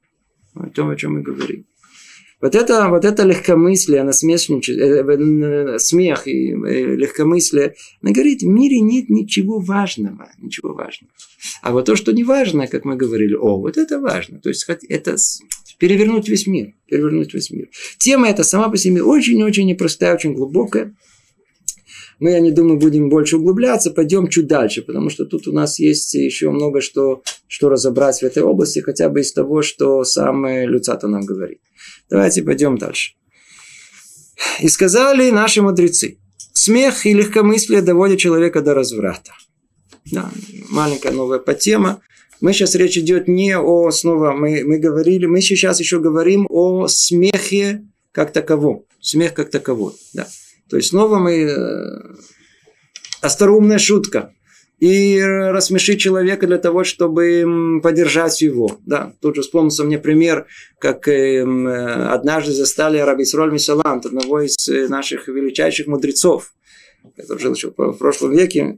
[0.55, 1.66] О том, о чем мы говорим.
[2.44, 8.46] Вот это, вот это легкомыслие, насмешничество, э, э, смех и э, легкомыслие, она говорит, в
[8.46, 11.11] мире нет ничего важного, ничего важного.
[11.62, 14.40] А вот то, что не важно, как мы говорили, о, вот это важно.
[14.40, 15.16] То есть это
[15.78, 17.70] перевернуть весь мир, перевернуть весь мир.
[17.96, 20.94] Тема эта сама по себе очень-очень непростая, очень глубокая.
[22.20, 25.79] Мы, я не думаю, будем больше углубляться, пойдем чуть дальше, потому что тут у нас
[25.79, 30.46] есть еще много что, что разобрать в этой области, хотя бы из того, что сам
[30.46, 31.61] Люцата нам говорит.
[32.09, 33.12] Давайте пойдем дальше.
[34.61, 36.18] И сказали наши мудрецы,
[36.53, 39.33] смех и легкомыслие доводят человека до разврата.
[40.11, 40.31] Да,
[40.70, 42.00] маленькая новая подтема.
[42.40, 46.88] Мы сейчас речь идет не о, снова мы, мы говорили, мы сейчас еще говорим о
[46.88, 48.85] смехе как таковом.
[49.00, 49.92] Смех как таковой.
[50.12, 50.27] Да.
[50.68, 51.33] То есть снова мы...
[51.33, 52.14] Э,
[53.24, 54.35] остроумная шутка
[54.79, 58.79] и рассмешить человека для того, чтобы поддержать его.
[58.85, 60.46] Да, тут же вспомнился мне пример,
[60.79, 66.53] как эм, однажды застали Раби Сроль Мисалант, одного из э, наших величайших мудрецов.
[67.16, 68.77] который жил еще в прошлом веке,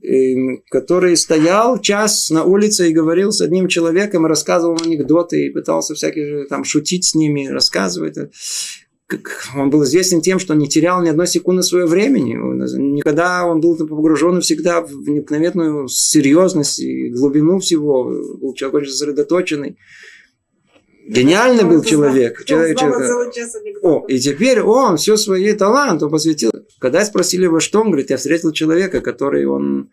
[0.70, 6.44] который стоял час на улице и говорил с одним человеком, рассказывал анекдоты, и пытался всякие
[6.44, 8.16] там шутить с ними, рассказывать.
[9.54, 12.34] Он был известен тем, что не терял ни одной секунды своего времени.
[12.34, 18.04] Никогда он был погружен всегда в необыкновенную серьезность и глубину всего.
[18.04, 19.78] Был человек очень сосредоточенный.
[21.06, 22.44] Гениальный был человек.
[22.44, 23.76] человек, человек.
[23.82, 26.50] О, и теперь он все свои таланты он посвятил.
[26.80, 29.90] Когда спросили его, что он говорит, я встретил человека, который он,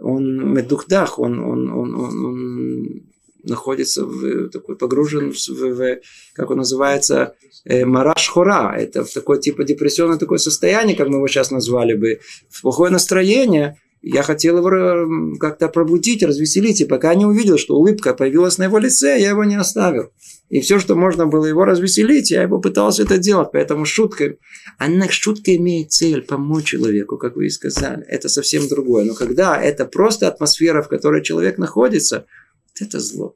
[0.00, 3.13] он медухдах, он, он, он, он, он
[3.44, 6.00] находится в, такой погружен в, в,
[6.34, 8.74] как он называется, э, мараш хора.
[8.76, 12.90] Это в такое типа депрессионное такое состояние, как мы его сейчас назвали бы, в плохое
[12.90, 13.78] настроение.
[14.06, 18.78] Я хотел его как-то пробудить, развеселить, и пока не увидел, что улыбка появилась на его
[18.78, 20.10] лице, я его не оставил.
[20.50, 23.48] И все, что можно было его развеселить, я его пытался это делать.
[23.52, 24.36] Поэтому шутка,
[24.78, 28.04] она шутка имеет цель помочь человеку, как вы и сказали.
[28.06, 29.04] Это совсем другое.
[29.04, 32.26] Но когда это просто атмосфера, в которой человек находится,
[32.74, 33.34] вот это зло.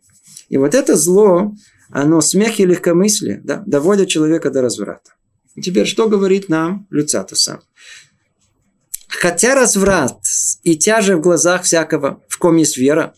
[0.48, 1.52] И вот это зло,
[1.90, 5.12] оно смех и легкомыслие да, доводят человека до разврата.
[5.54, 7.60] И теперь что говорит нам Люцата сам?
[9.08, 10.18] Хотя разврат
[10.62, 13.14] и тяжесть в глазах всякого, в ком есть вера,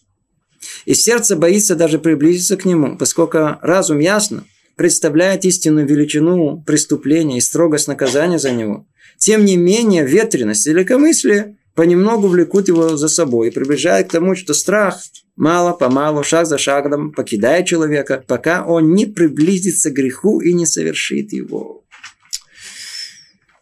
[0.84, 4.44] и сердце боится даже приблизиться к нему, поскольку разум ясно
[4.76, 8.86] представляет истинную величину преступления и строгость наказания за него.
[9.18, 14.34] Тем не менее, ветренность и легкомыслие понемногу влекут его за собой и приближают к тому,
[14.34, 15.00] что страх
[15.36, 21.32] мало-помалу, шаг за шагом покидает человека, пока он не приблизится к греху и не совершит
[21.32, 21.84] его.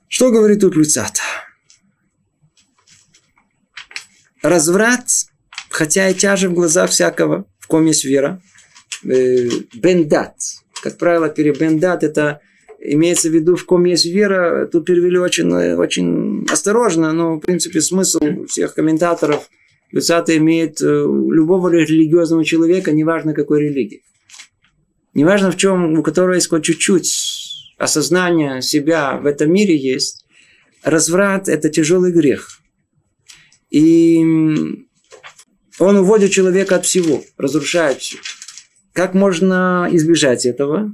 [0.09, 1.21] Что говорит тут Люцат?
[4.43, 5.09] Разврат,
[5.69, 8.41] хотя и тяжен в глазах всякого, в ком есть вера,
[9.05, 10.35] э, бендат.
[10.83, 12.41] Как правило, перебендат это
[12.81, 14.67] имеется в виду, в ком есть вера.
[14.67, 19.49] Тут перевели очень, очень осторожно, но, в принципе, смысл всех комментаторов
[19.91, 24.03] Люцата имеет э, любого религиозного человека, неважно какой религии.
[25.15, 30.27] Неважно в чем, у которого есть хоть чуть-чуть осознания себя в этом мире есть,
[30.83, 32.61] разврат– это тяжелый грех.
[33.71, 34.19] И
[35.79, 38.19] он уводит человека от всего, разрушает все.
[38.93, 40.93] Как можно избежать этого?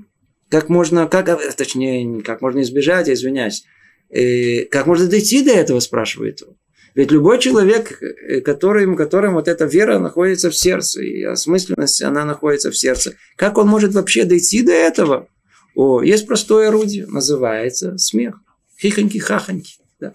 [0.51, 3.65] Как можно, как, а, точнее, как можно избежать, извиняюсь,
[4.11, 6.55] э, как можно дойти до этого, спрашивает он.
[6.95, 12.25] Ведь любой человек, э, которым, которым вот эта вера находится в сердце, и осмысленность, она
[12.25, 15.29] находится в сердце, как он может вообще дойти до этого?
[15.75, 18.37] О, есть простое орудие, называется смех.
[18.81, 19.81] Хихоньки-хахоньки.
[19.99, 20.15] Да.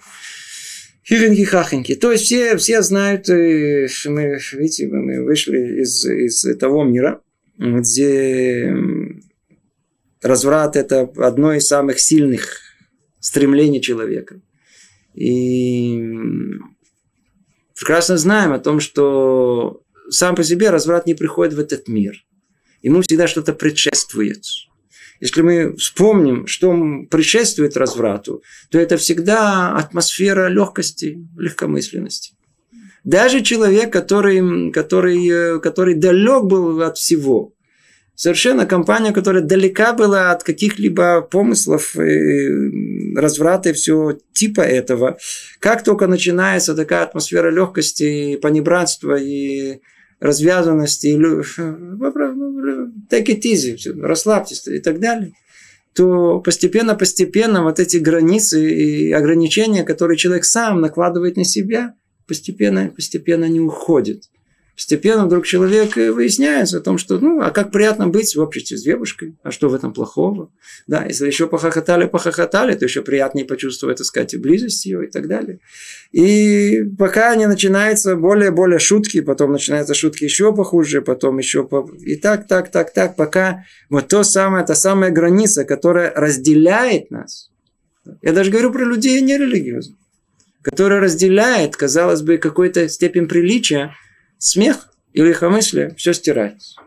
[1.10, 1.96] Хихоньки-хахоньки.
[1.96, 7.22] То есть все, все знают, э, мы, видите, мы вышли из, из того мира,
[7.58, 8.74] где
[10.22, 12.62] разврат– это одно из самых сильных
[13.20, 14.40] стремлений человека.
[15.20, 16.02] И
[17.78, 22.24] прекрасно знаем о том, что сам по себе разврат не приходит в этот мир.
[22.82, 24.46] Ему всегда что-то предшествует.
[25.20, 26.72] Если мы вспомним, что
[27.12, 32.36] предшествует разврату, то это всегда атмосфера легкости, легкомысленности.
[33.04, 37.54] Даже человек, который, который, который далек был от всего,
[38.20, 41.96] совершенно компания, которая далека была от каких-либо помыслов,
[43.16, 45.18] разврата и всего типа этого.
[45.60, 49.80] Как только начинается такая атмосфера легкости, понебратства и
[50.20, 51.16] развязанности, и
[53.10, 55.32] take it easy, расслабьтесь и так далее,
[55.96, 61.94] то постепенно-постепенно вот эти границы и ограничения, которые человек сам накладывает на себя,
[62.28, 64.24] постепенно-постепенно не уходят
[64.80, 68.82] постепенно вдруг человек выясняется о том, что, ну, а как приятно быть в обществе с
[68.82, 70.54] девушкой, а что в этом плохого?
[70.88, 75.28] Да, если еще похохотали, похохотали, то еще приятнее почувствовать, так сказать, близость ее и так
[75.28, 75.60] далее.
[76.14, 81.86] И пока не начинаются более-более шутки, потом начинаются шутки еще похуже, потом еще по...
[82.00, 87.52] и так, так, так, так, пока вот то самое, та самая граница, которая разделяет нас.
[88.22, 89.98] Я даже говорю про людей нерелигиозных,
[90.62, 93.94] которая разделяет, казалось бы, какой-то степень приличия
[94.40, 96.82] смех и легкомыслие, все стирается.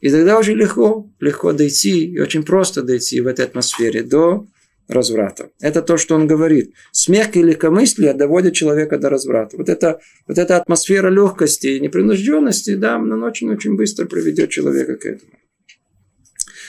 [0.00, 4.46] И тогда очень легко, легко дойти, и очень просто дойти в этой атмосфере до
[4.86, 5.50] разврата.
[5.60, 6.72] Это то, что он говорит.
[6.92, 9.56] Смех и легкомыслие доводят человека до разврата.
[9.56, 15.04] Вот, это, вот эта атмосфера легкости и непринужденности, да, она очень-очень быстро приведет человека к
[15.04, 15.32] этому.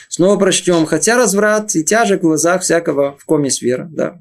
[0.08, 0.86] Снова прочтем.
[0.86, 4.20] Хотя разврат и тяжесть в глазах всякого в коме вера, да.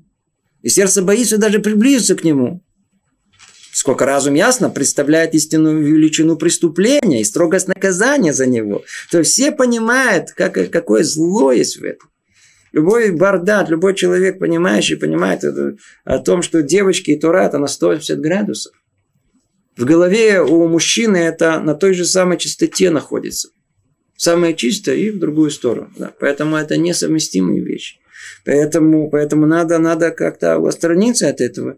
[0.61, 2.61] И сердце боится даже приблизиться к нему
[3.71, 10.31] сколько разум ясно представляет истинную величину преступления и строгость наказания за него, то все понимают,
[10.31, 12.09] как, какое зло есть в этом.
[12.71, 17.67] Любой бардат, любой человек, понимающий, понимает это, о том, что девочки и Тора это на
[17.67, 18.73] 180 градусов.
[19.75, 23.49] В голове у мужчины это на той же самой частоте находится.
[24.17, 25.91] Самое чистое и в другую сторону.
[25.97, 26.11] Да.
[26.19, 27.99] Поэтому это несовместимые вещи.
[28.43, 31.77] Поэтому, поэтому надо, надо как-то отстраниться от этого.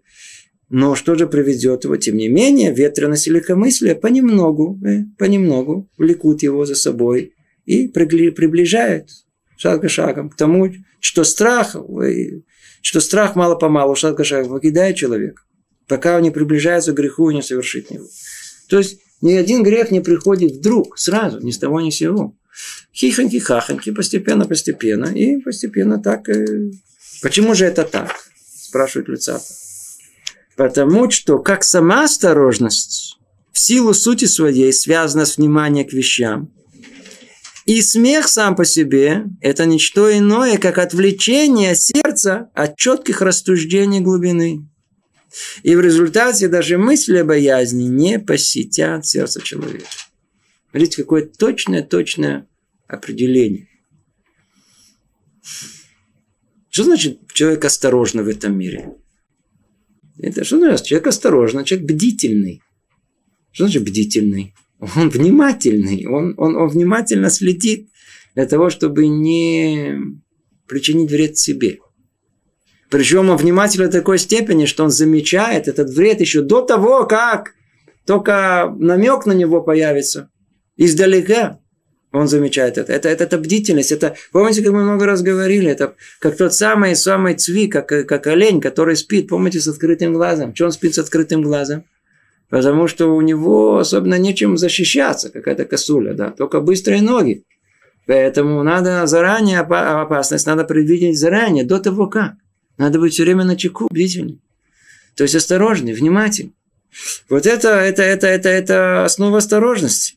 [0.73, 1.97] Но что же приведет его?
[1.97, 7.33] Тем не менее, ветренность и легкомыслие понемногу, э, понемногу влекут его за собой
[7.65, 9.09] и приближают
[9.57, 12.39] шаг за шагом к тому, что страх, э,
[12.81, 15.41] что страх мало-помалу, шаг за шагом покидает человека,
[15.89, 18.07] пока он не приближается к греху и не совершит его.
[18.69, 22.37] То есть, ни один грех не приходит вдруг, сразу, ни с того ни с сего.
[22.93, 26.29] Хихоньки-хахоньки, постепенно-постепенно, и постепенно так.
[26.29, 26.71] Э,
[27.21, 28.15] почему же это так?
[28.55, 29.60] Спрашивает Люцата.
[30.55, 33.17] Потому что как сама осторожность
[33.51, 36.51] в силу сути своей связана с вниманием к вещам,
[37.65, 44.67] и смех сам по себе– это ничто иное, как отвлечение сердца от четких растуждений глубины.
[45.63, 49.85] И в результате даже мысли о боязни не посетят сердце человека.
[50.71, 52.47] Смотрите, какое точное-точное
[52.87, 53.67] определение.
[56.69, 58.95] Что значит человек осторожно в этом мире?
[60.21, 60.85] Это что значит?
[60.85, 62.61] Человек осторожный, человек бдительный.
[63.51, 64.53] Что значит бдительный?
[64.79, 67.89] Он внимательный, он, он, он внимательно следит
[68.35, 69.97] для того, чтобы не
[70.67, 71.79] причинить вред себе.
[72.89, 77.53] Причем он внимательный до такой степени, что он замечает этот вред еще до того, как
[78.05, 80.29] только намек на него появится.
[80.77, 81.60] Издалека
[82.11, 82.91] он замечает это.
[82.91, 83.91] Это, это, это бдительность.
[83.91, 88.27] Это, помните, как мы много раз говорили, это как тот самый, самый цви, как, как
[88.27, 90.53] олень, который спит, помните, с открытым глазом.
[90.53, 91.85] Что он спит с открытым глазом?
[92.49, 97.45] Потому что у него особенно нечем защищаться, какая-то косуля, да, только быстрые ноги.
[98.07, 102.33] Поэтому надо заранее опасность, надо предвидеть заранее, до того как.
[102.77, 104.41] Надо быть все время на чеку, бдительным.
[105.15, 106.53] То есть осторожный, внимательный.
[107.29, 110.15] Вот это, это, это, это, это основа осторожности.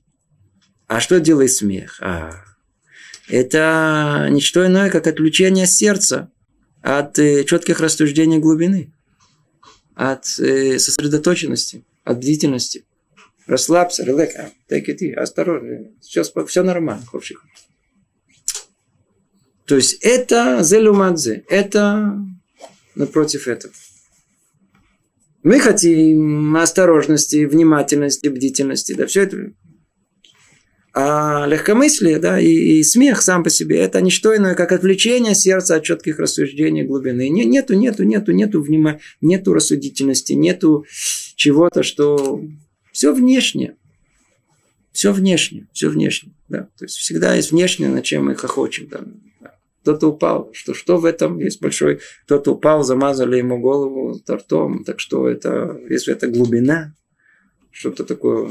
[0.95, 1.99] А что делает смех?
[2.03, 2.30] А,
[3.28, 6.30] это не что иное, как отключение сердца
[6.82, 8.92] от э, четких рассуждений глубины,
[9.97, 12.84] от э, сосредоточенности, от бдительности.
[13.49, 14.36] Расслабься, релакс,
[14.70, 17.45] take it easy, осторожно, сейчас все нормально, ховших.
[19.64, 22.16] То есть это зелюмадзе, это
[22.95, 23.74] напротив этого.
[25.42, 29.55] Мы хотим осторожности, внимательности, бдительности, да, все это
[30.97, 35.34] а легкомыслие да, и, и смех сам по себе– это не что иное, как отвлечение
[35.34, 37.28] сердца от четких рассуждений глубины.
[37.28, 40.86] Не, нету, нету, нету, нету внима, нету рассудительности, нету
[41.34, 42.40] чего-то, что
[42.92, 43.76] все внешнее.
[44.92, 46.32] Все внешнее, все внешнее.
[46.49, 46.68] Да.
[46.78, 48.86] То есть всегда есть внешнее, на чем мы хохочем.
[48.88, 49.01] Да.
[49.82, 50.51] Кто-то упал.
[50.53, 51.99] Что, что в этом есть большой?
[52.26, 54.84] Кто-то упал, замазали ему голову тортом.
[54.84, 56.95] Так что это, если это глубина,
[57.72, 58.49] что-то такое,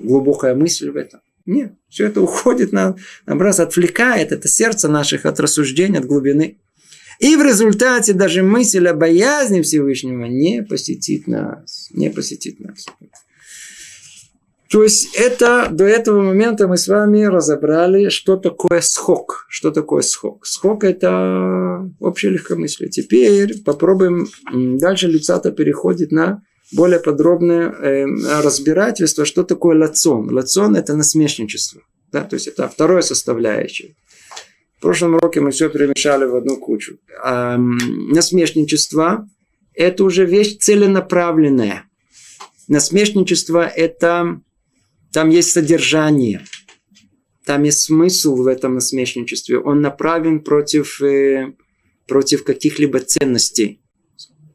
[0.00, 1.20] глубокая мысль в этом.
[1.46, 6.58] Нет, все это уходит на, наоборот, отвлекает это сердце наших от рассуждений, от глубины.
[7.18, 11.88] И в результате даже мысль о боязни Всевышнего не посетит нас.
[11.92, 12.86] Не посетит нас.
[14.68, 19.46] То есть это до этого момента мы с вами разобрали, что такое схок.
[19.48, 20.44] Что такое схок?
[20.44, 22.90] Схок это общее легкомыслие.
[22.90, 26.42] Теперь попробуем дальше лицата переходит на
[26.72, 28.04] более подробное э,
[28.42, 30.32] разбирательство, что такое лацон.
[30.32, 31.82] Лацон– это насмешничество.
[32.12, 32.22] Да?
[32.22, 33.94] То есть, это второе составляющее.
[34.78, 36.98] В прошлом уроке мы все перемешали в одну кучу.
[37.22, 39.28] А, насмешничество–
[39.74, 41.84] это уже вещь целенаправленная.
[42.68, 44.40] Насмешничество– это
[45.12, 46.44] там есть содержание,
[47.46, 49.58] там есть смысл в этом насмешничестве.
[49.58, 51.54] Он направлен против, э,
[52.06, 53.80] против каких-либо ценностей,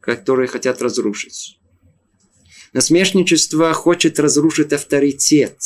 [0.02, 1.58] которые хотят разрушить.
[2.74, 5.58] Насмешничество хочет разрушить авторитет,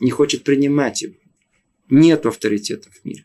[0.00, 1.14] не хочет принимать его.
[1.88, 3.24] Нет авторитета в мире.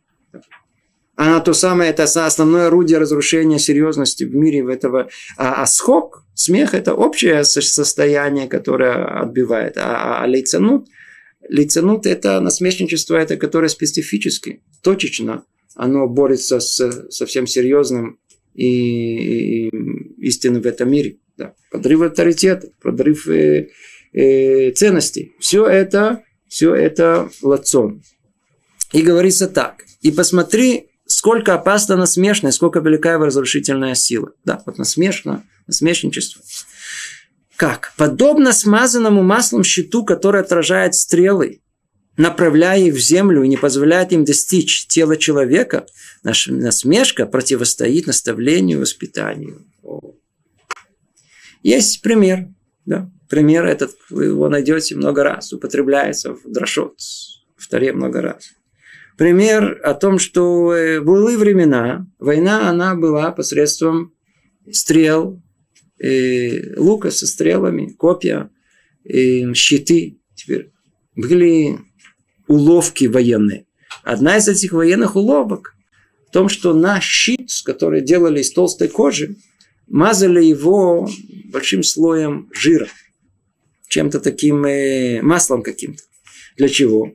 [1.17, 5.09] Она то самое, это основное орудие разрушения серьезности в мире в этого.
[5.37, 9.77] А, а схок, смех– это общее состояние, которое отбивает.
[9.77, 10.87] А, а лицанут,
[11.47, 18.19] лицанут– это насмешничество, это которое специфически, точечно, оно борется с совсем серьезным
[18.53, 19.69] и, и
[20.17, 23.69] истинным в этом мире да, подрыв авторитета, подрыв э,
[24.13, 25.35] э, ценностей.
[25.39, 28.03] Все это, все это лацон.
[28.93, 29.83] И говорится так.
[30.01, 34.31] И посмотри, сколько опасно насмешная, сколько велика его разрушительная сила.
[34.43, 36.41] Да, вот насмешно, насмешничество.
[37.55, 37.93] Как?
[37.97, 41.61] Подобно смазанному маслом щиту, который отражает стрелы,
[42.17, 45.85] направляя их в землю и не позволяет им достичь тела человека,
[46.23, 49.65] наша насмешка противостоит наставлению и воспитанию.
[51.65, 52.49] Есть пример.
[52.85, 53.11] Да?
[53.27, 56.99] Пример этот, вы его найдете много раз, употребляется в Дрошот,
[57.55, 58.51] в Таре много раз.
[59.17, 64.13] Пример о том, что э, в былые времена война, она была посредством
[64.71, 65.41] стрел,
[65.97, 68.51] э, лука со стрелами, копья,
[69.03, 70.19] э, щиты.
[70.35, 70.71] Теперь
[71.15, 71.79] были
[72.47, 73.65] уловки военные.
[74.03, 75.75] Одна из этих военных уловок
[76.27, 79.37] в том, что на щит, который делали из толстой кожи,
[79.87, 81.09] мазали его
[81.55, 82.89] большим слоем жира,
[83.87, 86.03] чем-то таким э, маслом каким-то.
[86.57, 87.13] Для чего?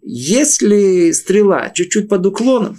[0.00, 2.78] Если стрела чуть-чуть под уклоном,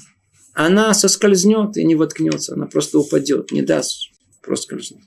[0.54, 4.10] она соскользнет и не воткнется, она просто упадет, не даст
[4.42, 5.04] просто скользнуть.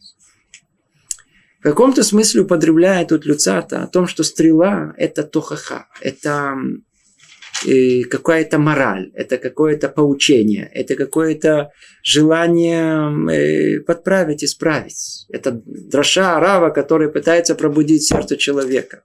[1.60, 6.54] В каком-то смысле употребляет тут Люцата о том, что стрела– это тохаха, это
[8.10, 11.70] какая-то мораль, это какое-то поучение, это какое-то
[12.02, 15.26] желание э, подправить, исправить.
[15.30, 19.04] Это дроша арава, который пытается пробудить сердце человека.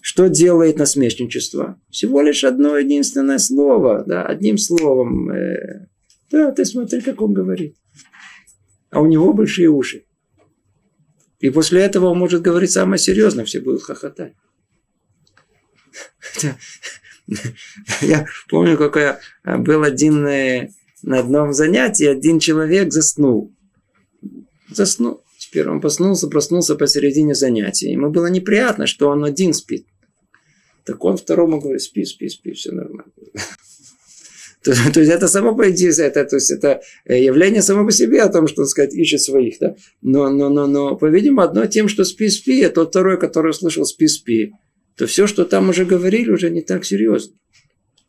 [0.00, 1.80] Что делает насмешничество?
[1.90, 5.30] Всего лишь одно единственное слово, да, одним словом.
[5.30, 5.86] Э,
[6.30, 7.76] да, ты смотри, как он говорит.
[8.90, 10.04] А у него большие уши.
[11.40, 14.34] И после этого он может говорить самое серьезное, все будут хохотать.
[18.00, 19.14] Я помню, какой
[19.44, 20.70] был один э,
[21.02, 23.52] на одном занятии, один человек заснул.
[24.70, 25.22] Заснул.
[25.38, 27.92] Теперь он проснулся, проснулся посередине занятия.
[27.92, 29.86] Ему было неприятно, что он один спит.
[30.84, 33.12] Так он второму говорит, спи, спи, спи, все нормально.
[34.64, 37.92] То, то есть это само по идее, это, то есть это э, явление само по
[37.92, 39.58] себе о том, что, так сказать, ищет своих.
[39.60, 39.76] Да?
[40.00, 44.54] Но, но, но, но, по-видимому, одно тем, что спи-спи, а тот второй, который услышал спи-спи,
[44.96, 47.34] то все, что там уже говорили, уже не так серьезно.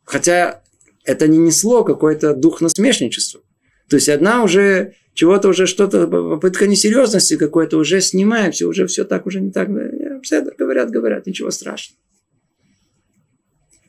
[0.04, 0.62] Хотя
[1.04, 3.40] это не несло какой-то дух насмешничества.
[3.88, 9.04] То есть одна уже чего-то уже что-то, попытка несерьезности какой-то уже снимаем, все уже все
[9.04, 9.68] так уже не так.
[10.22, 11.98] Все говорят, говорят, ничего страшного.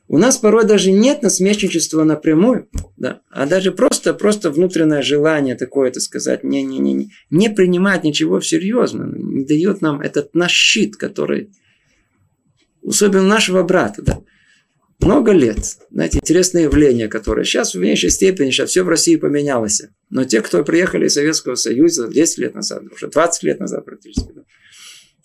[0.09, 5.89] У нас порой даже нет насмешничества напрямую, да, а даже просто, просто внутреннее желание такое,
[5.89, 10.53] это сказать, не, не, не, не, не принимать ничего всерьез, не дает нам этот наш
[10.53, 11.51] щит, который,
[12.86, 14.21] особенно нашего брата, да,
[14.99, 15.59] много лет,
[15.91, 19.84] знаете, интересное явление, которое сейчас в меньшей степени, сейчас все в России поменялось.
[20.09, 24.32] Но те, кто приехали из Советского Союза 10 лет назад, уже 20 лет назад практически,
[24.34, 24.41] да,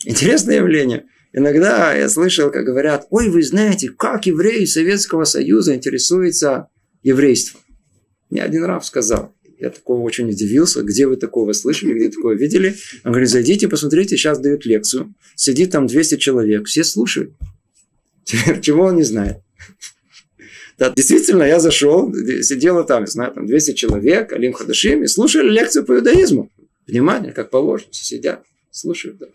[0.04, 6.68] интересное явление– Иногда я слышал, как говорят, ой, вы знаете, как евреи Советского Союза интересуются
[7.02, 7.62] еврейством.
[8.28, 12.74] Мне один раз сказал, я такого очень удивился, где вы такого слышали, где такое видели.
[13.04, 15.14] Он говорит, зайдите, посмотрите, сейчас дают лекцию.
[15.36, 17.32] Сидит там 200 человек, все слушают.
[18.60, 19.38] Чего он не знает?
[20.78, 25.84] Да, действительно, я зашел, сидело там, знаю, там 200 человек, Алим Хадашим, и слушали лекцию
[25.84, 26.50] по иудаизму.
[26.88, 28.42] Внимание, как положено, сидят,
[28.72, 29.18] слушают.
[29.18, 29.28] Да.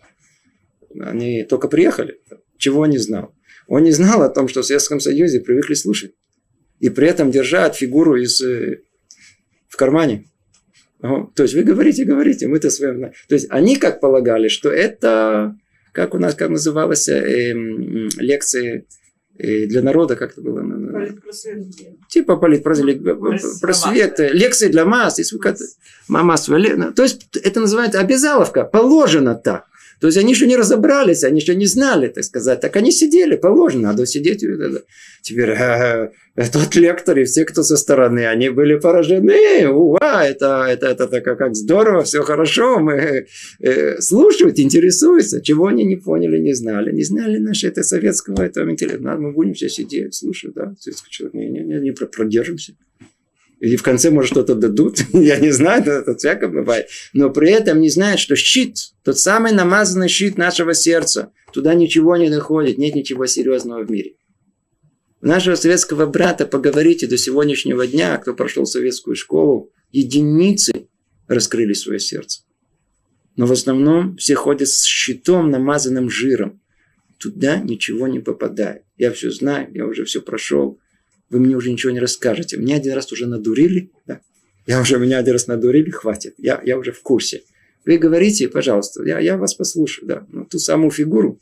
[1.08, 2.20] Они только приехали.
[2.58, 3.34] Чего он не знал?
[3.66, 6.12] Он не знал о том, что в Советском Союзе привыкли слушать.
[6.80, 8.42] И при этом держать фигуру из,
[9.78, 11.32] э, в кармане.
[11.34, 13.12] То есть вы говорите, говорите, мы-то с вами...
[13.28, 15.56] То есть они как полагали, что это,
[15.92, 17.52] как у нас, как называлось, э,
[18.18, 18.86] лекции
[19.38, 20.60] э, для народа, как это было?
[20.60, 21.64] Политпросвет.
[22.08, 23.00] Типа политпросвет,
[23.60, 25.20] просвет, лекции для масс,
[26.08, 29.66] массовая, то есть это называется обязаловка, положено так.
[30.00, 32.60] То есть они еще не разобрались, они еще не знали, так сказать.
[32.60, 34.44] Так они сидели, положено, надо сидеть.
[35.22, 39.68] Теперь э, э, тот лектор и все, кто со стороны, они были поражены.
[39.68, 42.78] Уа, это, это, это, это как, как здорово, все хорошо.
[42.78, 43.26] Мы
[43.60, 45.40] э, слушают, интересуются.
[45.42, 46.92] Чего они не поняли, не знали.
[46.92, 49.16] Не знали наши это советского этого интеллекта.
[49.16, 50.74] Мы будем все сидеть, слушать, да.
[51.10, 52.74] Человек, не, не, не, не продержимся.
[53.60, 55.00] Или в конце, может, что-то дадут.
[55.12, 56.88] Я не знаю, это всякое бывает.
[57.12, 62.16] Но при этом не знают, что щит, тот самый намазанный щит нашего сердца, туда ничего
[62.16, 64.14] не доходит, нет ничего серьезного в мире.
[65.20, 70.86] У нашего советского брата, поговорите до сегодняшнего дня, кто прошел советскую школу, единицы
[71.26, 72.42] раскрыли свое сердце.
[73.34, 76.60] Но в основном все ходят с щитом, намазанным жиром.
[77.18, 78.82] Туда ничего не попадает.
[78.96, 80.78] Я все знаю, я уже все прошел
[81.30, 82.56] вы мне уже ничего не расскажете.
[82.56, 84.20] Меня один раз уже надурили, да?
[84.66, 86.34] Я уже, меня один раз надурили, хватит.
[86.38, 87.42] Я, я уже в курсе.
[87.84, 90.26] Вы говорите, пожалуйста, я, я вас послушаю, да.
[90.30, 91.40] Ну, ту самую фигуру.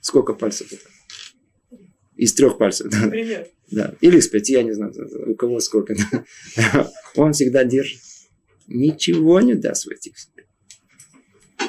[0.00, 1.78] Сколько пальцев это?
[2.16, 2.90] Из трех пальцев.
[2.90, 3.08] Да.
[3.08, 3.48] Пример.
[3.70, 3.94] Да.
[4.00, 4.92] Или из пяти, я не знаю,
[5.26, 5.96] у кого сколько.
[6.56, 6.90] Да.
[7.16, 8.00] Он всегда держит.
[8.68, 10.14] Ничего не даст в этих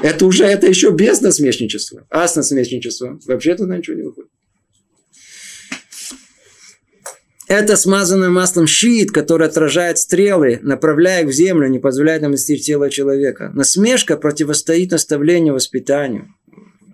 [0.02, 2.06] это уже, это еще без насмешничества.
[2.10, 4.32] А с насмешничеством вообще туда ничего не выходит.
[7.48, 12.66] Это смазанное маслом щит, который отражает стрелы, направляя их в землю, не позволяет нам достичь
[12.66, 13.52] тела человека.
[13.54, 16.34] Насмешка противостоит наставлению, воспитанию.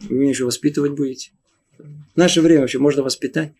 [0.10, 1.32] Вы меня еще воспитывать будете?
[1.80, 3.54] В наше время вообще можно воспитать.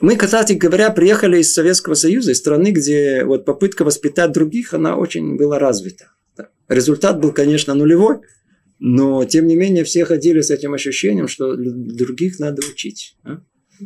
[0.00, 4.96] Мы, кстати говоря, приехали из Советского Союза, из страны, где вот попытка воспитать других, она
[4.96, 6.10] очень была развита.
[6.68, 8.18] Результат был, конечно, нулевой,
[8.78, 13.16] но, тем не менее, все ходили с этим ощущением, что других надо учить.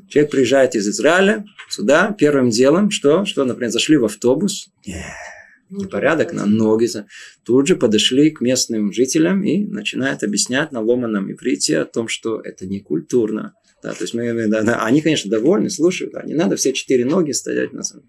[0.09, 3.25] Человек приезжает из Израиля сюда, первым делом, что?
[3.25, 4.69] Что, например, зашли в автобус,
[5.71, 6.89] непорядок на ноги.
[7.45, 12.41] Тут же подошли к местным жителям и начинают объяснять на ломаном иврите о том, что
[12.41, 13.55] это не культурно.
[13.83, 17.07] Да, то есть мы, да, да, они, конечно, довольны, слушают, а не надо все четыре
[17.07, 18.05] ноги стоять на самом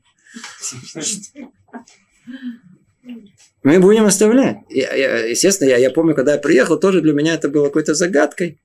[3.64, 4.58] Мы будем оставлять.
[4.70, 7.94] Я, я, естественно, я, я помню, когда я приехал, тоже для меня это было какой-то
[7.94, 8.60] загадкой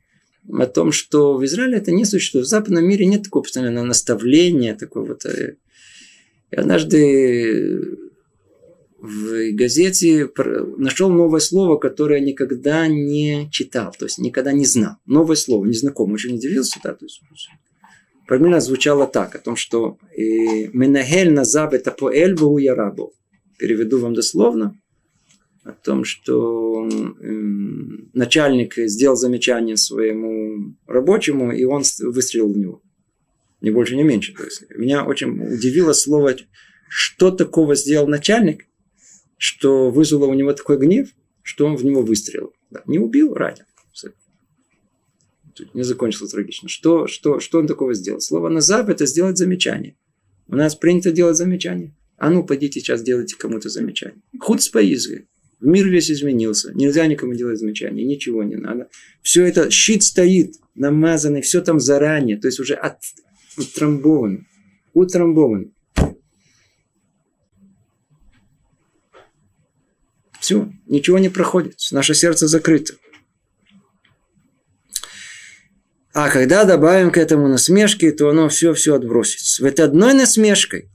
[0.53, 2.47] о том, что в Израиле это не существует.
[2.47, 5.25] В западном мире нет такого постоянного наставления, такого вот.
[5.25, 5.57] Э,
[6.51, 7.99] я однажды
[8.99, 10.29] в газете
[10.79, 14.97] нашел новое слово, которое никогда не читал, то есть никогда не знал.
[15.07, 16.81] Новое слово, незнакомое, очень удивился.
[16.83, 17.21] Да, то есть,
[18.27, 23.13] примерно звучало так, о том, что э, «Менахель назаб это по эльбу ярабу».
[23.59, 24.79] Переведу вам дословно
[25.67, 27.29] о том, что э,
[28.13, 32.83] начальник сделал замечание своему рабочему, и он выстрелил в него.
[33.61, 34.33] Не больше, не меньше.
[34.33, 36.37] То есть, меня очень удивило слово,
[36.89, 38.67] что такого сделал начальник,
[39.39, 41.09] что вызвало у него такой гнев,
[41.43, 42.53] что он в него выстрелил.
[42.71, 43.65] Да, не убил, ранил.
[45.75, 46.69] не закончилось трагично.
[46.69, 48.21] Что, что, что он такого сделал?
[48.21, 49.97] Слово «назаб»– это сделать замечание.
[50.47, 51.97] У нас принято делать замечание.
[52.19, 54.23] А ну, пойдите сейчас делайте кому-то замечание.
[54.39, 55.27] Худ с поизгой.
[55.67, 56.73] Мир весь изменился.
[56.75, 58.05] Нельзя никому делать замечания.
[58.05, 58.89] Ничего не надо.
[59.21, 62.37] Все это, щит стоит, намазанный, все там заранее.
[62.37, 62.99] То есть уже от,
[63.59, 64.47] утрамбован.
[64.95, 65.73] Утрамбован.
[70.41, 71.75] Все, ничего не проходит.
[71.91, 72.95] Наше сердце закрыто.
[76.13, 79.65] А когда добавим к этому насмешки, то оно все-все отбросится.
[79.65, 80.89] Ведь одной насмешкой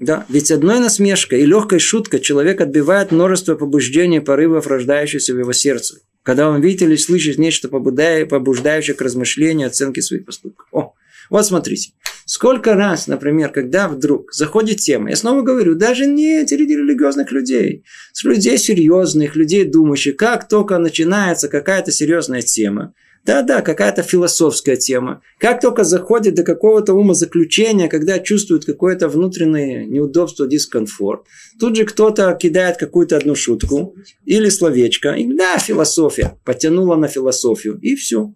[0.00, 5.52] да, ведь одной насмешкой и легкой шуткой человек отбивает множество побуждений, порывов, рождающихся в его
[5.52, 5.98] сердце.
[6.22, 10.68] Когда он видит или слышит нечто побуждающее к размышлению, оценке своих поступков.
[10.72, 10.94] О,
[11.28, 11.92] вот смотрите.
[12.24, 17.84] Сколько раз, например, когда вдруг заходит тема, я снова говорю, даже не среди религиозных людей,
[18.12, 22.94] с людей серьезных, людей думающих, как только начинается какая-то серьезная тема,
[23.24, 25.22] да-да, какая-то философская тема.
[25.38, 31.26] Как только заходит до какого-то умозаключения, когда чувствует какое-то внутреннее неудобство, дискомфорт,
[31.58, 33.94] тут же кто-то кидает какую-то одну шутку
[34.24, 35.10] или словечко.
[35.12, 36.38] И да, философия.
[36.44, 37.78] Потянула на философию.
[37.82, 38.32] И все.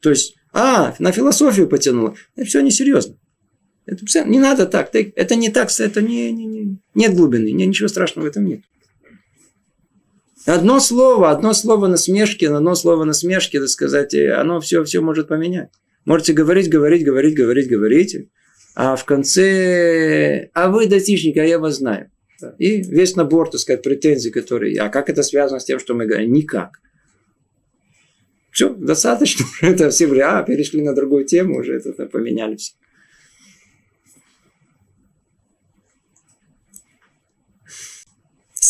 [0.00, 2.14] То есть, а, на философию потянула.
[2.36, 3.16] Это все несерьезно.
[3.84, 4.90] Это, не надо так.
[4.92, 5.70] Это не так.
[5.76, 7.50] Это не, не, не, нет глубины.
[7.50, 8.60] Ничего страшного в этом нет.
[10.48, 15.68] Одно слово, одно слово насмешки, одно слово насмешки, так сказать, оно все, все может поменять.
[16.06, 18.16] Можете говорить, говорить, говорить, говорить, говорить,
[18.74, 22.10] а в конце, а вы достичник, а я вас знаю.
[22.56, 26.06] И весь набор, так сказать, претензий, которые, а как это связано с тем, что мы
[26.06, 26.32] говорим?
[26.32, 26.80] Никак.
[28.50, 29.44] Все, достаточно.
[29.60, 32.72] Это все а, перешли на другую тему, уже это поменяли все.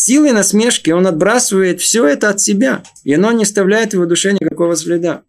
[0.09, 4.31] Силой насмешки он отбрасывает все это от себя, и оно не оставляет в его душе
[4.31, 5.21] никакого следа.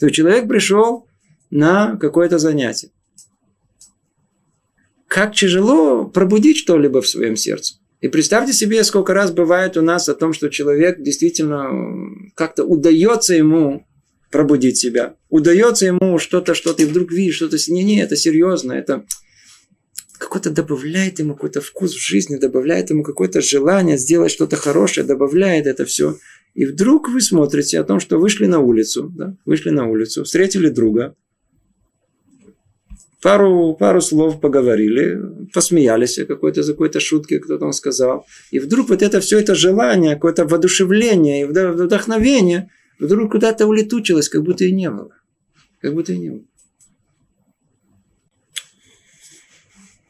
[0.00, 1.06] То есть человек пришел
[1.50, 2.90] на какое-то занятие.
[5.06, 7.76] Как тяжело пробудить что-либо в своем сердце.
[8.00, 11.70] И представьте себе, сколько раз бывает у нас о том, что человек действительно
[12.34, 13.86] как-то удается ему
[14.32, 15.14] пробудить себя.
[15.28, 17.56] Удается ему что-то, что ты вдруг видишь, что-то...
[17.68, 19.04] Не, не, это серьезно, это
[20.18, 25.66] какой-то добавляет ему какой-то вкус в жизни, добавляет ему какое-то желание сделать что-то хорошее, добавляет
[25.66, 26.16] это все.
[26.54, 30.68] И вдруг вы смотрите о том, что вышли на улицу, да, вышли на улицу, встретили
[30.68, 31.16] друга,
[33.24, 35.18] пару, пару слов поговорили,
[35.52, 38.26] посмеялись о какой-то, за какой-то шутке, кто-то там сказал.
[38.52, 44.42] И вдруг вот это все это желание, какое-то воодушевление и вдохновение вдруг куда-то улетучилось, как
[44.42, 45.10] будто и не было.
[45.80, 46.44] Как будто и не было.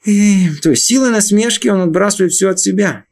[0.04, 3.06] То есть силой насмешки он отбрасывает все от себя.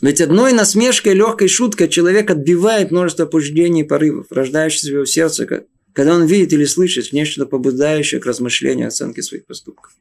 [0.00, 5.66] Ведь одной насмешкой, легкой шуткой человек отбивает множество побуждений и порывов, рождающихся в его сердце,
[5.92, 9.92] когда он видит или слышит нечто побуждающее к размышлению оценке своих поступков.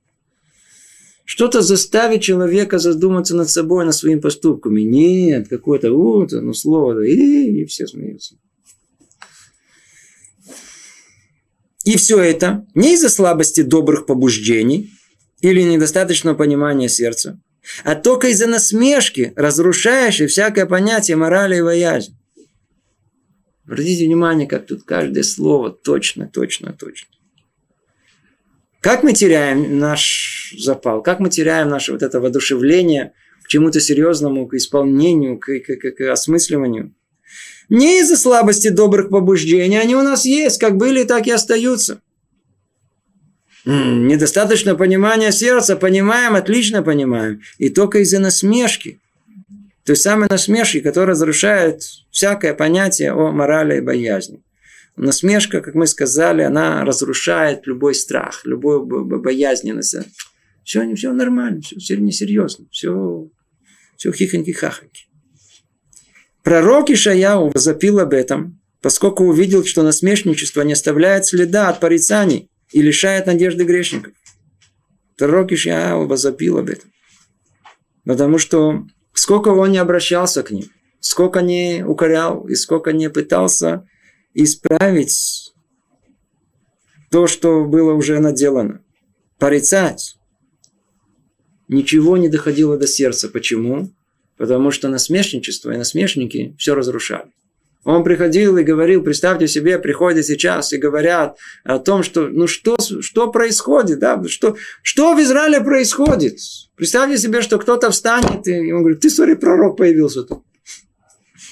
[1.25, 4.81] Что-то заставит человека задуматься над собой, над своими поступками.
[4.81, 8.35] Нет, какое-то вот, ну слово, и, и все смеются.
[11.85, 14.91] И все это не из-за слабости добрых побуждений
[15.43, 17.37] или недостаточного понимания сердца,
[17.83, 22.15] а только из-за насмешки, разрушающей всякое понятие морали и воязни.
[23.65, 27.09] Обратите внимание, как тут каждое слово точно, точно, точно.
[28.79, 33.13] Как мы теряем наш запал, как мы теряем наше вот это воодушевление
[33.43, 36.95] к чему-то серьезному, к исполнению, к, к, к, к осмысливанию.
[37.67, 42.01] Не из-за слабости добрых побуждений, они у нас есть, как были, так и остаются.
[43.65, 47.41] Недостаточно понимания сердца, понимаем, отлично понимаем.
[47.57, 48.99] И только из-за насмешки.
[49.85, 54.41] Той самой насмешки, которая разрушает всякое понятие о морали и боязни.
[54.95, 59.95] Насмешка, как мы сказали, она разрушает любой страх, любую боязненность.
[60.63, 63.27] Все, все нормально, все, несерьезно, все,
[63.97, 65.07] все хихоньки-хахоньки.
[66.43, 72.81] Пророк Ишаяу возопил об этом, поскольку увидел, что насмешничество не оставляет следа от порицаний и
[72.81, 74.13] лишает надежды грешников.
[75.17, 76.91] Пророк Ишаяу возопил об этом.
[78.03, 80.65] Потому что сколько он не обращался к ним,
[80.99, 83.87] сколько не укорял и сколько не пытался
[84.33, 85.53] исправить
[87.11, 88.83] то, что было уже наделано.
[89.37, 90.17] Порицать.
[91.67, 93.29] Ничего не доходило до сердца.
[93.29, 93.93] Почему?
[94.35, 97.31] Потому что насмешничество и насмешники все разрушали.
[97.83, 102.77] Он приходил и говорил, представьте себе, приходят сейчас и говорят о том, что, ну что,
[102.79, 106.37] что происходит, да, что, что в Израиле происходит.
[106.75, 110.43] Представьте себе, что кто-то встанет, и он говорит, ты, смотри, пророк появился тут.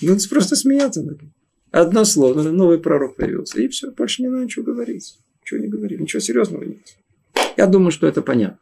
[0.02, 1.04] Ну, просто смеяться.
[1.72, 3.62] Одно слово, новый пророк появился.
[3.62, 5.20] И все, больше не надо ничего говорить.
[5.42, 6.80] Ничего не говорить, ничего серьезного нет.
[7.58, 8.58] Я думаю, что это понятно.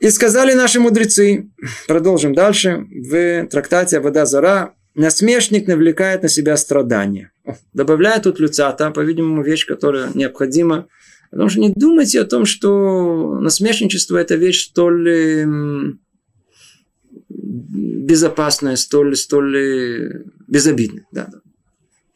[0.00, 1.50] И сказали наши мудрецы,
[1.88, 7.32] продолжим дальше, в трактате «Вода зара», насмешник навлекает на себя страдания.
[7.72, 10.88] Добавляет тут люцата, по-видимому, вещь, которая необходима.
[11.30, 15.98] Потому что не думайте о том, что насмешничество– это вещь столь
[17.28, 21.06] безопасная, столь, столь безобидная.
[21.10, 21.40] Да, да.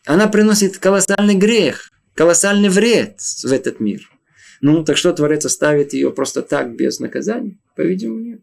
[0.07, 4.09] Она приносит колоссальный грех, колоссальный вред в этот мир.
[4.61, 7.59] Ну, так что Творец оставит ее просто так, без наказания?
[7.77, 8.41] По-видимому, нет.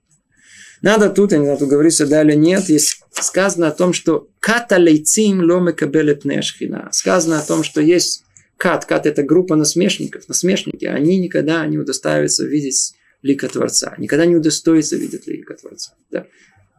[0.82, 2.70] Надо тут, я не знаю, тут говорится далее, нет.
[2.70, 6.90] Есть сказано о том, что каталейцим ломе пнешхина.
[6.92, 8.24] Сказано о том, что есть
[8.58, 8.86] кат.
[8.86, 10.28] Кат– это группа насмешников.
[10.28, 13.96] Насмешники, они никогда не удостаиваются видеть лика Творца.
[13.98, 15.94] Никогда не удостоятся видеть лика Творца.
[16.12, 16.28] Да.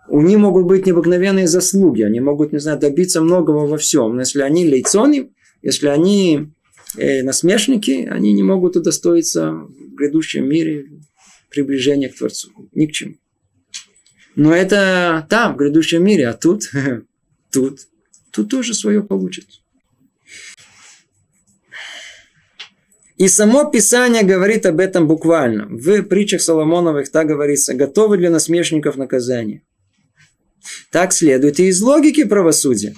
[0.09, 2.03] У них могут быть необыкновенные заслуги.
[2.03, 4.15] Они могут, не знаю, добиться многого во всем.
[4.15, 5.33] Но если они лейцоны,
[5.63, 6.53] если они
[6.97, 10.87] э, насмешники, они не могут удостоиться в грядущем мире
[11.51, 12.51] приближения к Творцу.
[12.73, 13.15] Ни к чему.
[14.37, 16.71] Но это там, в грядущем мире, а тут,
[17.51, 17.81] тут,
[18.31, 19.47] тут тоже свое получит.
[23.17, 25.67] И само Писание говорит об этом буквально.
[25.71, 29.63] В притчах Соломоновых так говорится, готовы для насмешников наказание.
[30.93, 32.95] Так следует и из логики правосудия.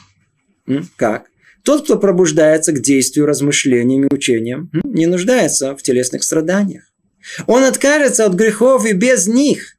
[0.96, 1.26] Как?
[1.62, 6.84] Тот, кто пробуждается к действию, размышлениям и учениям, не нуждается в телесных страданиях.
[7.46, 9.77] Он откажется от грехов и без них,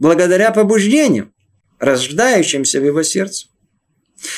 [0.00, 1.32] благодаря побуждениям,
[1.78, 3.46] рождающимся в его сердце.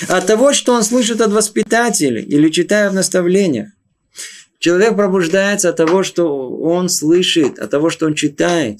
[0.08, 3.68] От того, что он слышит от воспитателей или читает в наставлениях.
[4.58, 8.78] Человек пробуждается от того, что он слышит, от того, что он читает.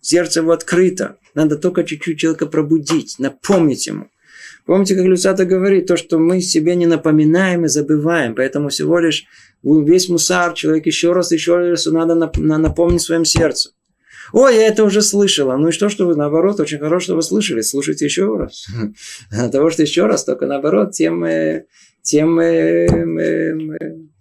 [0.00, 1.18] Сердце его открыто.
[1.34, 4.08] Надо только чуть-чуть человека пробудить, напомнить ему.
[4.66, 8.34] Помните, как Люцата говорит, то, что мы себе не напоминаем и забываем.
[8.34, 9.24] Поэтому всего лишь
[9.62, 13.70] весь мусар, человек еще раз, еще раз надо напомнить своем сердцу.
[14.32, 15.56] Ой, я это уже слышала.
[15.56, 17.60] Ну и что, что вы наоборот, очень хорошо, что вы слышали.
[17.60, 18.66] Слушайте еще раз.
[19.30, 21.66] От того, что еще раз, только наоборот, тем, э,
[22.02, 22.86] тем э,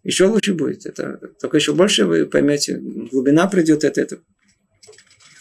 [0.04, 0.86] еще лучше будет.
[0.86, 2.80] Это, только еще больше вы поймете,
[3.12, 4.22] глубина придет от этого.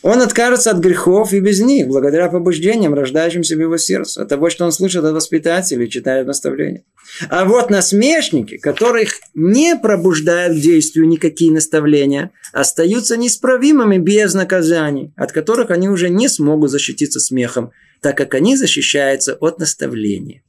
[0.03, 4.49] Он откажется от грехов и без них, благодаря побуждениям, рождающимся в его сердце, от того,
[4.49, 6.85] что он слышит от воспитателей, читает наставления.
[7.29, 15.33] А вот насмешники, которых не пробуждают к действию никакие наставления, остаются неисправимыми без наказаний, от
[15.33, 20.43] которых они уже не смогут защититься смехом, так как они защищаются от наставления.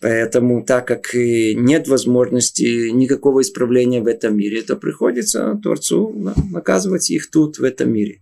[0.00, 6.14] Поэтому, так как нет возможности никакого исправления в этом мире, то приходится Творцу
[6.52, 8.20] наказывать их тут, в этом мире.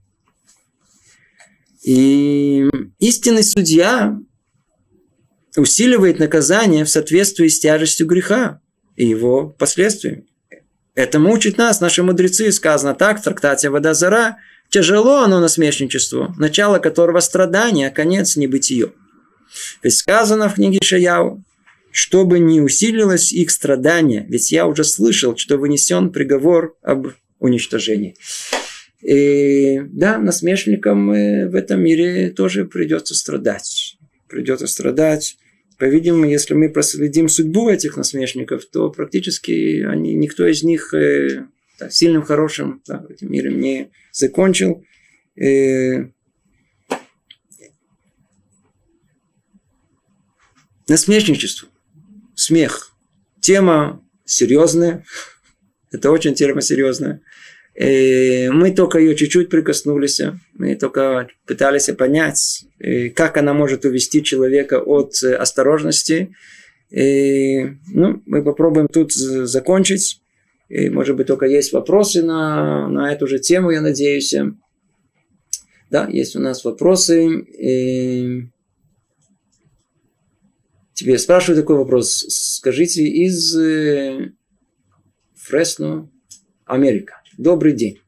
[1.82, 2.64] И
[2.98, 4.16] истинный судья
[5.56, 8.60] усиливает наказание в соответствии с тяжестью греха
[8.96, 10.26] и его последствиями.
[10.94, 14.36] Это мучит нас, наши мудрецы, сказано так в трактате «Вода зара»,
[14.70, 18.92] тяжело оно насмешничество, начало которого страдания, а конец небытие.
[19.82, 21.42] Ведь сказано в книге Шаяу,
[21.90, 27.08] чтобы не усилилось их страдание, ведь я уже слышал, что вынесен приговор об
[27.38, 28.16] уничтожении.
[29.02, 33.98] И, да, насмешникам э, в этом мире тоже придется страдать.
[34.28, 35.36] Придется страдать.
[35.78, 41.46] По-видимому, если мы проследим судьбу этих насмешников, то практически они, никто из них э,
[41.80, 44.84] да, сильным, хорошим да, в этом мире не закончил.
[45.34, 46.06] Э,
[50.86, 51.68] насмешничество
[52.36, 52.92] смех.
[53.40, 55.04] Тема серьезная.
[55.90, 57.20] Это очень тема серьезная.
[57.74, 60.20] И мы только ее чуть-чуть прикоснулись.
[60.54, 62.66] Мы только пытались понять,
[63.14, 66.34] как она может увести человека от осторожности.
[66.90, 70.20] И, ну, мы попробуем тут закончить.
[70.68, 74.34] И, может быть, только есть вопросы на, на эту же тему, я надеюсь.
[75.90, 77.26] Да, есть у нас вопросы.
[77.26, 78.48] И
[80.94, 82.24] Теперь спрашиваю такой вопрос.
[82.28, 84.32] Скажите, из э,
[85.34, 86.10] Фресно,
[86.64, 87.21] Америка.
[87.42, 87.98] Добрый день.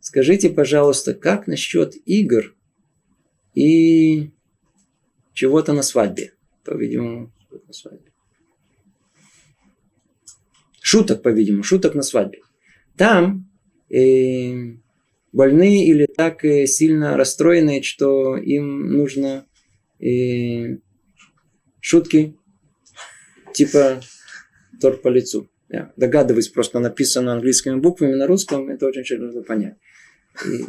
[0.00, 2.56] Скажите, пожалуйста, как насчет игр
[3.54, 4.32] и
[5.32, 6.32] чего-то на свадьбе?
[6.64, 8.10] По-видимому, на свадьбе.
[10.80, 12.40] Шуток, по-видимому, шуток на свадьбе.
[12.96, 13.48] Там
[13.90, 14.72] э,
[15.32, 19.46] больные или так э, сильно расстроенные, что им нужно
[20.00, 20.78] э,
[21.78, 22.36] шутки
[23.52, 24.00] типа
[24.80, 25.48] торт по лицу.
[25.74, 29.74] Я догадываюсь, просто написано английскими буквами на русском, это очень трудно понять.
[30.46, 30.64] И...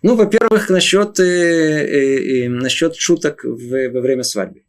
[0.00, 4.62] Ну, во-первых, насчет, э, э, э, насчет шуток в, во время свадьбы.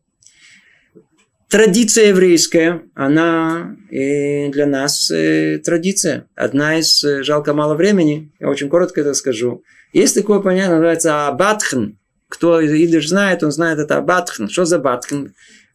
[1.47, 6.27] Традиция еврейская, она э, для нас э, традиция.
[6.35, 9.63] Одна из, э, жалко мало времени, я очень коротко это скажу.
[9.93, 11.93] Есть такое понятие, называется абатхн.
[12.29, 14.47] Кто идиш знает, он знает это Батхн.
[14.47, 14.77] Что за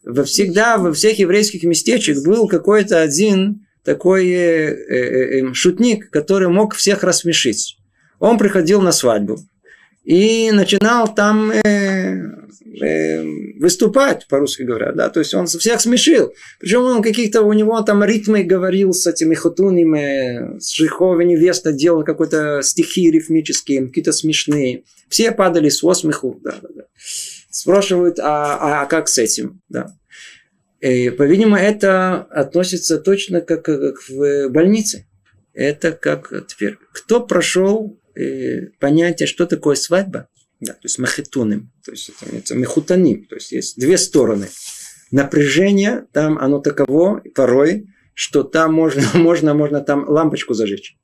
[0.05, 0.23] Батхн?
[0.23, 6.73] Всегда во всех еврейских местечек был какой-то один такой э, э, э, шутник, который мог
[6.73, 7.77] всех рассмешить.
[8.19, 9.39] Он приходил на свадьбу
[10.03, 11.51] и начинал там
[12.81, 13.23] Э,
[13.59, 16.33] выступать, по-русски говоря, да, то есть он всех смешил.
[16.59, 22.03] Причем он каких-то, у него там ритмы говорил с этими хотунами, с Жихова невеста делал
[22.03, 24.83] какой-то стихи рифмические, какие-то смешные.
[25.07, 26.83] Все падали с осмеху, да, да, да.
[27.55, 29.95] Спрашивают, а, а, а как с этим, да.
[30.81, 35.07] И, по-видимому, это относится точно как, как в больнице.
[35.53, 36.77] Это как теперь.
[36.91, 40.27] Кто прошел э, понятие, что такое свадьба?
[40.59, 44.49] Да, то есть махетуным, то есть это, это мехутаним, то есть есть две стороны.
[45.11, 50.97] Напряжение там оно таково порой, что там можно, можно, можно там лампочку зажечь.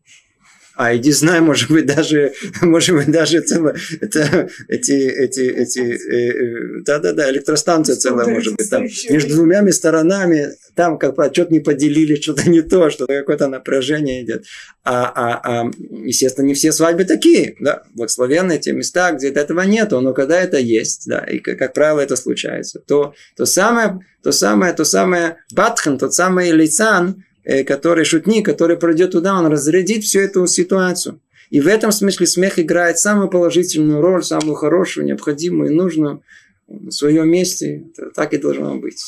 [0.76, 6.80] А иди знай, может быть, даже, может быть, даже это, это, эти, эти, эти, э,
[6.80, 8.84] э, да-да-да, электростанция целая, может быть, там.
[9.09, 14.24] между двумя сторонами, там как бы что-то не поделили, что-то не то, что какое-то напряжение
[14.24, 14.45] идет.
[14.84, 15.72] А, а, а,
[16.03, 20.57] естественно, не все свадьбы такие, да, благословенные те места, где этого нету, но когда это
[20.57, 25.38] есть, да, и как, как правило это случается, то, то самое, то самое, то самое
[25.51, 27.31] батхан, тот самый лицан, Э,
[27.66, 31.20] который шутник, который пройдет туда, он разрядит всю эту ситуацию.
[31.52, 36.24] И в этом смысле смех играет самую положительную роль, самую хорошую, необходимую и нужную
[36.68, 37.84] на своем месте.
[37.92, 39.04] Это так и должно быть.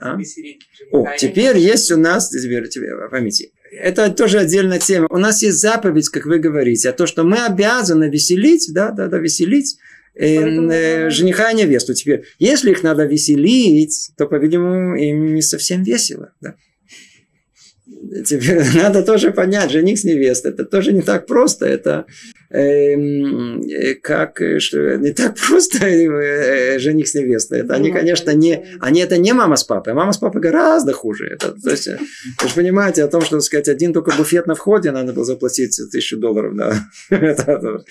[0.00, 0.18] А?
[0.90, 5.06] О, теперь есть у нас, теперь, теперь поймите, это тоже отдельная тема.
[5.10, 9.06] У нас есть заповедь, как вы говорите, а то, что мы обязаны веселить, да, да,
[9.06, 9.78] да, веселить
[10.14, 11.94] э, э, жениха и невесту.
[11.94, 16.32] Теперь, если их надо веселить, то, по-видимому, им не совсем весело.
[16.40, 16.56] Да?
[18.26, 22.06] Тебе надо тоже понять, жених с невестой, это тоже не так просто, это
[22.52, 27.60] эм, э, как, что не так просто э, жених с невестой.
[27.60, 31.26] Это они, конечно, не, они это не мама с папой, мама с папой гораздо хуже.
[31.26, 34.90] Это, то есть, вы же понимаете о том, что, сказать, один только буфет на входе
[34.90, 36.76] надо было заплатить тысячу долларов, да.
[37.10, 37.84] это,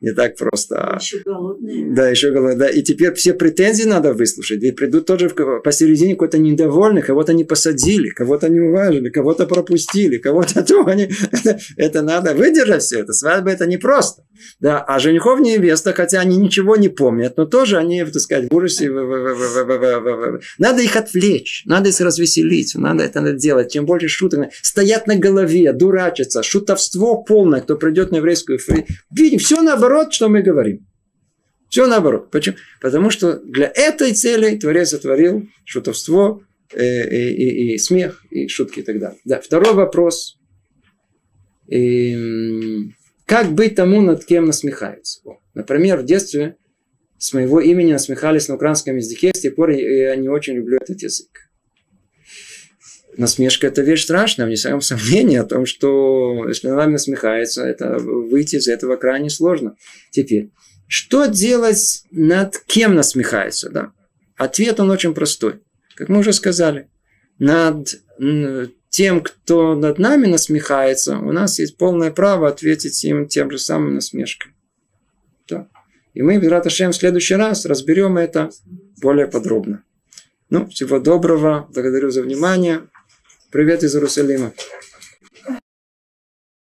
[0.00, 0.98] не так просто.
[1.00, 1.94] Еще голодные.
[1.94, 2.58] Да, еще голодные.
[2.58, 2.68] Да.
[2.68, 4.62] И теперь все претензии надо выслушать.
[4.62, 10.62] Ведь придут тоже посередине какой-то недовольный, кого-то не посадили, кого-то не уважили, кого-то пропустили, кого-то
[10.66, 10.86] то.
[10.86, 13.12] Они, это, это надо выдержать все это.
[13.12, 14.22] Свадьба это не просто.
[14.60, 18.54] Да, а женихов невеста, хотя они ничего не помнят, но тоже они, так сказать, в
[18.54, 18.88] ужасе.
[20.58, 23.72] Надо их отвлечь, надо их развеселить, надо это надо делать.
[23.72, 28.58] Чем больше шуток, стоят на голове, дурачатся, шутовство полное, кто придет на еврейскую
[29.10, 30.86] Видим, все наоборот, что мы говорим.
[31.68, 32.30] Все наоборот.
[32.30, 32.56] Почему?
[32.80, 36.42] Потому что для этой цели Творец сотворил шутовство,
[36.74, 39.18] и, и, и смех, и шутки и так далее.
[39.24, 40.38] Да, второй вопрос.
[41.68, 42.16] И,
[43.26, 45.20] как быть тому, над кем насмехаются?
[45.54, 46.56] Например, в детстве
[47.18, 51.02] с моего имени насмехались на украинском языке, с тех пор я не очень люблю этот
[51.02, 51.28] язык.
[53.16, 57.98] Насмешка– это вещь страшная, вне всяком сомнении о том, что если над нами насмехается, это
[57.98, 59.74] выйти из этого крайне сложно.
[60.12, 60.50] Теперь,
[60.86, 63.70] что делать над кем насмехается?
[63.70, 63.92] Да?
[64.36, 65.60] Ответ он очень простой.
[65.98, 66.88] Как мы уже сказали,
[67.40, 68.00] над
[68.88, 73.96] тем, кто над нами насмехается, у нас есть полное право ответить им тем же самым
[73.96, 74.52] насмешкой.
[75.48, 75.66] Да.
[76.14, 78.50] И мы, Бедраташем, в следующий раз разберем это
[79.02, 79.82] более подробно.
[80.50, 81.68] Ну, всего доброго.
[81.74, 82.82] Благодарю за внимание.
[83.50, 84.52] Привет из Иерусалима.